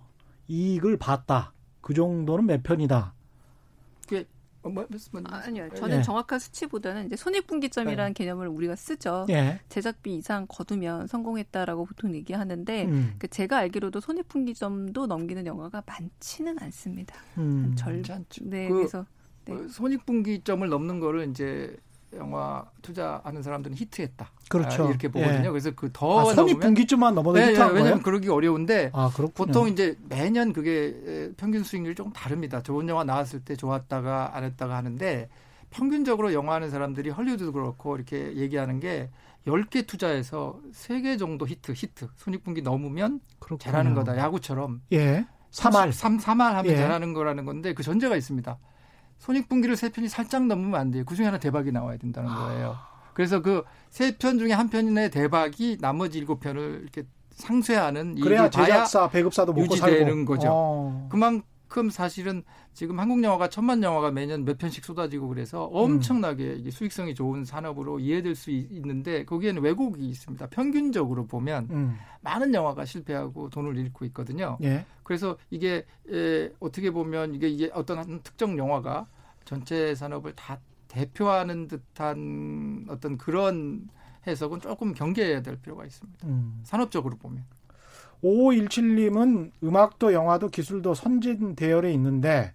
[0.47, 1.53] 이익을 봤다.
[1.81, 3.13] 그 정도는 몇 편이다.
[4.61, 5.69] 어, 뭐, 뭐, 아, 아니요.
[5.75, 6.01] 저는 예.
[6.01, 8.13] 정확한 수치보다는 이제 손익분기점이라는 예.
[8.13, 9.25] 개념을 우리가 쓰죠.
[9.29, 9.59] 예.
[9.69, 13.15] 제작비 이상 거두면 성공했다라고 보통 얘기하는데 음.
[13.17, 17.15] 그 제가 알기로도 손익분기점도 넘기는 영화가 많지는 않습니다.
[17.37, 17.73] 음.
[17.77, 18.03] 절,
[18.41, 19.05] 네, 그, 그래서
[19.45, 19.53] 네.
[19.53, 21.75] 어, 손익분기점을 넘는 거를 이제
[22.15, 24.31] 영화 투자하는 사람들은 히트했다.
[24.49, 24.85] 그렇죠.
[24.85, 25.45] 아, 이렇게 보거든요.
[25.45, 25.49] 예.
[25.49, 30.53] 그래서 그더 아, 손익분기점만 넘어도 네, 히트한 네, 왜냐하면 그러기 어려운데 아, 보통 이제 매년
[30.53, 32.63] 그게 평균 수익률이 조금 다릅니다.
[32.63, 35.29] 좋은 영화 나왔을 때 좋았다가 안 했다가 하는데
[35.69, 39.09] 평균적으로 영화 하는 사람들이 헐리우드도 그렇고 이렇게 얘기하는 게
[39.45, 42.07] 10개 투자해서 3개 정도 히트, 히트.
[42.17, 43.71] 손익분기 넘으면 그렇군요.
[43.71, 44.17] 잘하는 거다.
[44.17, 44.81] 야구처럼.
[44.91, 45.25] 예.
[45.51, 45.91] 3할.
[45.91, 46.75] 3, 3할 하면 예.
[46.75, 48.57] 잘하는 거라는 건데 그 전제가 있습니다.
[49.19, 51.03] 손익분기를 세 편이 살짝 넘으면 안 돼요.
[51.05, 52.75] 그 중에 하나 대박이 나와야 된다는 거예요.
[53.13, 59.09] 그래서 그 세 편 중에 한 편의 대박이 나머지 일곱 편을 이렇게 상쇄하는 그래야 제작사,
[59.09, 60.25] 배급사도 먹고 유지되는 살고.
[60.25, 60.47] 거죠.
[60.51, 61.07] 어.
[61.09, 61.41] 그만큼
[61.91, 62.43] 사실은
[62.73, 67.99] 지금 한국 영화가 천만 영화가 매년 몇 편씩 쏟아지고 그래서 엄청나게 이게 수익성이 좋은 산업으로
[67.99, 70.47] 이해될 수 있- 있는데 거기에는 왜곡이 있습니다.
[70.47, 71.97] 평균적으로 보면 음.
[72.21, 74.57] 많은 영화가 실패하고 돈을 잃고 있거든요.
[74.63, 74.83] 예.
[75.03, 79.07] 그래서 이게 에, 어떻게 보면 이게, 이게 어떤 한 특정 영화가
[79.45, 83.87] 전체 산업을 다 대표하는 듯한 어떤 그런
[84.27, 86.27] 해석은 조금 경계해야 될 필요가 있습니다.
[86.27, 86.59] 음.
[86.63, 87.45] 산업적으로 보면.
[88.23, 92.51] 5517님은 음악도 영화도 기술도 선진 대열에 있는데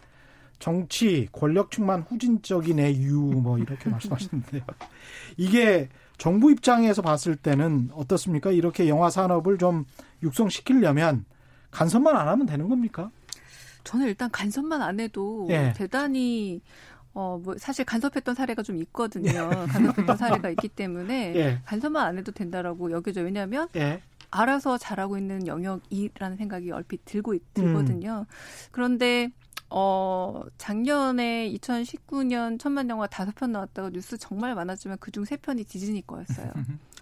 [0.59, 4.63] 정치, 권력층만 후진적이네 유뭐 이렇게 말씀하시는데요.
[5.37, 8.51] 이게 정부 입장에서 봤을 때는 어떻습니까?
[8.51, 9.85] 이렇게 영화 산업을 좀
[10.23, 11.25] 육성시키려면
[11.71, 13.11] 간섭만 안 하면 되는 겁니까?
[13.83, 15.73] 저는 일단 간섭만 안 해도 예.
[15.77, 16.63] 대단히
[17.13, 19.49] 어 뭐 사실 간섭했던 사례가 좀 있거든요.
[19.69, 21.61] 간섭했던 사례가 있기 때문에 예.
[21.65, 23.23] 간섭만 안 해도 된다라고 여겨져.
[23.23, 24.01] 왜냐하면 예.
[24.35, 27.37] 알아서 잘하고 있는 영역이라는 생각이 얼핏 들고 음.
[27.37, 28.27] 있- 들거든요.
[28.73, 29.31] 그런데
[29.71, 36.07] 어 작년에 2019년 천만 영화 다섯 편 나왔다가 뉴스 정말 많았지만 그중 세 편이 디즈니
[36.07, 36.53] 거였어요.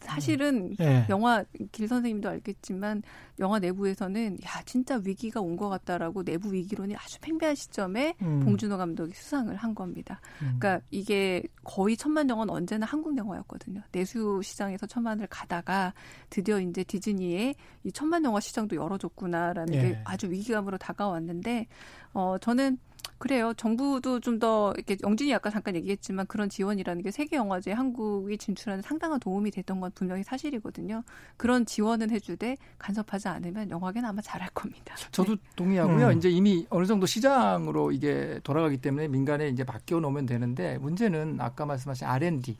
[0.00, 1.06] 사실은 예.
[1.08, 3.02] 영화 길 선생님도 알겠지만
[3.38, 8.40] 영화 내부에서는 야 진짜 위기가 온 것 같다라고 내부 위기론이 아주 팽배한 시점에 음.
[8.40, 10.20] 봉준호 감독이 수상을 한 겁니다.
[10.40, 10.56] 음.
[10.58, 13.82] 그러니까 이게 거의 천만 영화는 언제나 한국 영화였거든요.
[13.92, 15.92] 내수 시장에서 천만을 가다가
[16.30, 17.54] 드디어 이제 디즈니에
[17.84, 19.80] 이 천만 영화 시장도 열어줬구나라는 예.
[19.82, 21.66] 게 아주 위기감으로 다가왔는데
[22.14, 22.78] 어 저는
[23.18, 23.52] 그래요.
[23.54, 28.80] 정부도 좀 더 이렇게 영진이 아까 잠깐 얘기했지만 그런 지원이라는 게 세계 영화제 한국이 진출하는
[28.80, 31.02] 상당한 도움이 됐던 건 분명히 사실이거든요.
[31.36, 34.94] 그런 지원은 해주되 간섭하지 않으면 영화계는 아마 잘할 겁니다.
[35.10, 36.06] 저도 동의하고요.
[36.08, 36.16] 음.
[36.16, 41.66] 이제 이미 어느 정도 시장으로 이게 돌아가기 때문에 민간에 이제 맡겨 놓으면 되는데 문제는 아까
[41.66, 42.56] 말씀하신 R&D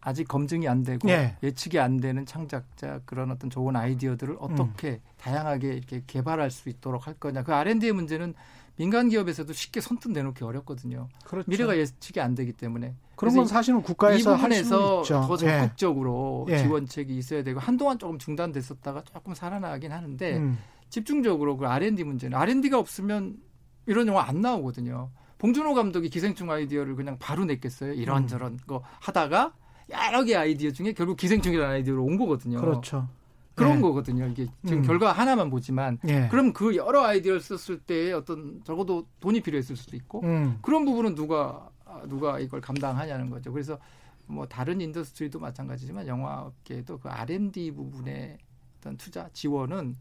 [0.00, 1.36] 아직 검증이 안 되고 예.
[1.42, 7.14] 예측이 안 되는 창작자 그런 어떤 좋은 아이디어들을 어떻게 다양하게 이렇게 개발할 수 있도록 할
[7.14, 7.42] 거냐.
[7.42, 8.34] 그 R&D의 문제는
[8.76, 11.08] 민간 기업에서도 쉽게 손톱 내놓기 어렵거든요.
[11.24, 11.50] 그렇죠.
[11.50, 15.02] 미래가 예측이 안 되기 때문에 그런 건 사실은 이 국가에서 할수 부분에서.
[15.02, 15.60] 더 예.
[15.60, 16.58] 적극적으로 예.
[16.58, 20.58] 지원책이 있어야 되고 한동안 조금 중단됐었다가 조금 살아나긴 하는데 음.
[20.90, 23.38] 집중적으로 그 R&D 문제는 R&D가 없으면
[23.86, 25.10] 이런 영화 안 나오거든요.
[25.38, 27.92] 봉준호 감독이 기생충 아이디어를 그냥 바로 냈겠어요.
[27.94, 28.58] 이런저런 음.
[28.66, 29.54] 거 하다가
[29.90, 32.60] 여러 개 아이디어 중에 결국 기생충이라는 아이디어로 온 거거든요.
[32.60, 33.08] 그렇죠.
[33.56, 33.80] 그런 예.
[33.80, 34.26] 거거든요.
[34.26, 34.82] 이게 지금 음.
[34.82, 36.28] 결과 하나만 보지만 예.
[36.28, 40.58] 그럼 그 여러 아이디어를 썼을 때 어떤 적어도 돈이 필요했을 수도 있고 음.
[40.60, 41.68] 그런 부분은 누가
[42.06, 43.50] 누가 이걸 감당하냐는 거죠.
[43.50, 43.78] 그래서
[44.26, 48.36] 뭐 다른 industry도 마찬가지지만 영화업계도 그 R&D 부분의
[48.78, 49.96] 어떤 투자 지원은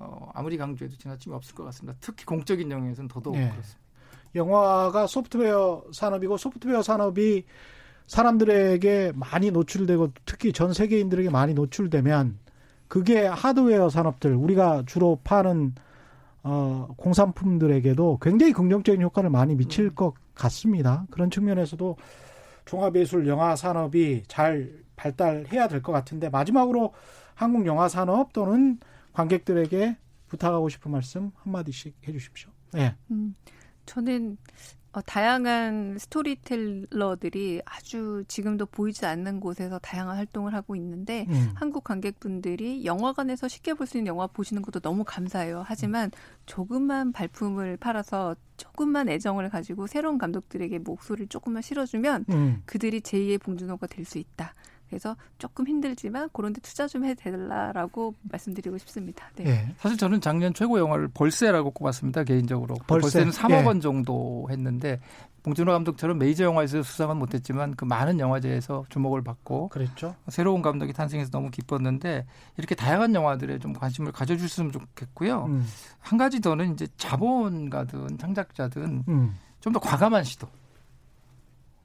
[0.00, 1.96] 어, 아무리 강조해도 지나침이 없을 것 같습니다.
[2.00, 3.50] 특히 공적인 영역에서는 더더욱 예.
[3.50, 3.80] 그렇습니다.
[4.34, 7.44] 영화가 소프트웨어 산업이고 소프트웨어 산업이
[8.06, 12.38] 사람들에게 많이 노출되고 특히 전 세계인들에게 많이 노출되면
[12.92, 15.74] 그게 하드웨어 산업들 우리가 주로 파는
[16.42, 19.94] 어, 공산품들에게도 굉장히 긍정적인 효과를 많이 미칠 음.
[19.94, 21.06] 것 같습니다.
[21.10, 21.96] 그런 측면에서도
[22.66, 26.92] 종합예술 영화 산업이 잘 발달해야 될 것 같은데 마지막으로
[27.34, 28.78] 한국 영화 산업 또는
[29.14, 29.96] 관객들에게
[30.28, 32.50] 부탁하고 싶은 말씀 한마디씩 해주십시오.
[32.74, 32.94] 네.
[33.10, 33.34] 음,
[33.86, 34.36] 저는
[34.92, 41.50] 어, 다양한 스토리텔러들이 아주 지금도 보이지 않는 곳에서 다양한 활동을 하고 있는데 음.
[41.54, 45.64] 한국 관객분들이 영화관에서 쉽게 볼 수 있는 영화 보시는 것도 너무 감사해요.
[45.66, 46.10] 하지만
[46.46, 52.62] 조금만 발품을 팔아서 조금만 애정을 가지고 새로운 감독들에게 목소리를 조금만 실어주면 음.
[52.66, 54.54] 그들이 제2의 봉준호가 될 수 있다.
[54.92, 59.26] 그래서 조금 힘들지만 그런 데 투자 좀 해달라고 말씀드리고 싶습니다.
[59.36, 59.46] 네.
[59.46, 59.74] 예.
[59.78, 62.24] 사실 저는 작년 최고 영화를 벌새라고 꼽았습니다.
[62.24, 62.74] 개인적으로.
[62.86, 63.00] 벌새.
[63.00, 63.64] 벌새 는 3억 예.
[63.64, 65.00] 원 정도 했는데
[65.44, 70.14] 봉준호 감독처럼 메이저 영화에서 수상은 못했지만 그 많은 영화제에서 주목을 받고 그랬죠.
[70.28, 72.26] 새로운 감독이 탄생해서 너무 기뻤는데
[72.58, 75.46] 이렇게 다양한 영화들에 좀 관심을 가져주셨으면 좋겠고요.
[75.46, 75.66] 음.
[76.00, 79.34] 한 가지 더는 이제 자본가든 창작자든 음.
[79.60, 80.46] 좀더 과감한 시도.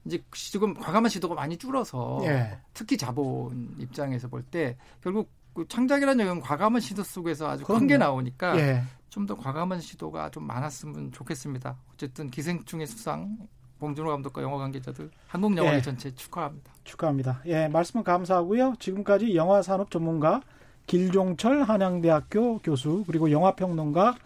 [0.08, 2.58] 이제 지금 과감한 시도가 많이 줄어서 예.
[2.74, 7.64] 특히 자본 입장에서 볼 때 결국 그 창작이라는 영역은 과감한 시도 속에서 아주.
[7.64, 8.82] 큰 게 나오니까 예.
[9.10, 11.76] 좀더 과감한 시도가 좀 많았으면 좋겠습니다.
[11.94, 13.36] 어쨌든 기생충의 수상
[13.78, 15.82] 봉준호 감독과 영화 관계자들 한국 영화계 예.
[15.82, 16.72] 전체 축하합니다.
[16.84, 17.42] 축하합니다.
[17.46, 18.74] 예, 말씀은 감사하고요.
[18.80, 20.40] 지금까지 영화 산업 전문가
[20.86, 24.16] 길종철 한양대학교 교수 그리고 영화 평론가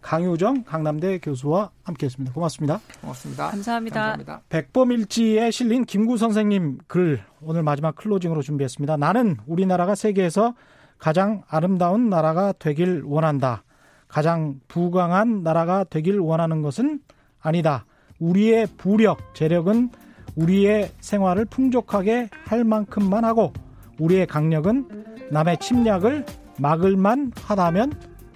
[0.00, 2.32] 강유정 강남대 교수와 함께했습니다.
[2.32, 2.80] 고맙습니다.
[3.00, 3.50] 고맙습니다.
[3.50, 4.00] 감사합니다.
[4.00, 4.42] 감사합니다.
[4.48, 8.96] 백범일지에 실린 김구 선생님 글 오늘 마지막 클로징으로 준비했습니다.
[8.96, 10.54] 나는 우리나라가 세계에서
[10.98, 13.64] 가장 아름다운 나라가 되길 원한다.
[14.08, 17.00] 가장 부강한 나라가 되길 원하는 것은
[17.40, 17.84] 아니다.
[18.18, 19.90] 우리의 부력, 재력은
[20.36, 23.52] 우리의 생활을 풍족하게 할 만큼만 하고
[23.98, 26.24] 우리의 강력은 남의 침략을
[26.58, 27.92] 막을만 하다면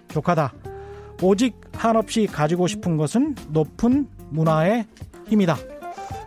[0.09, 0.53] 족하다.
[1.23, 4.87] 오직 한없이 가지고 싶은 것은 높은 문화의
[5.29, 5.57] 힘이다.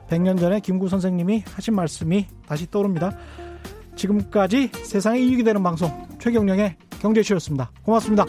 [0.09, 3.17] 100년 전에 김구 선생님이 하신 말씀이 다시 떠오릅니다.
[3.95, 5.89] 지금까지 세상에 이익이 되는 방송
[6.19, 7.71] 최경령의 경제쇼였습니다.
[7.83, 8.25] 고맙습니다.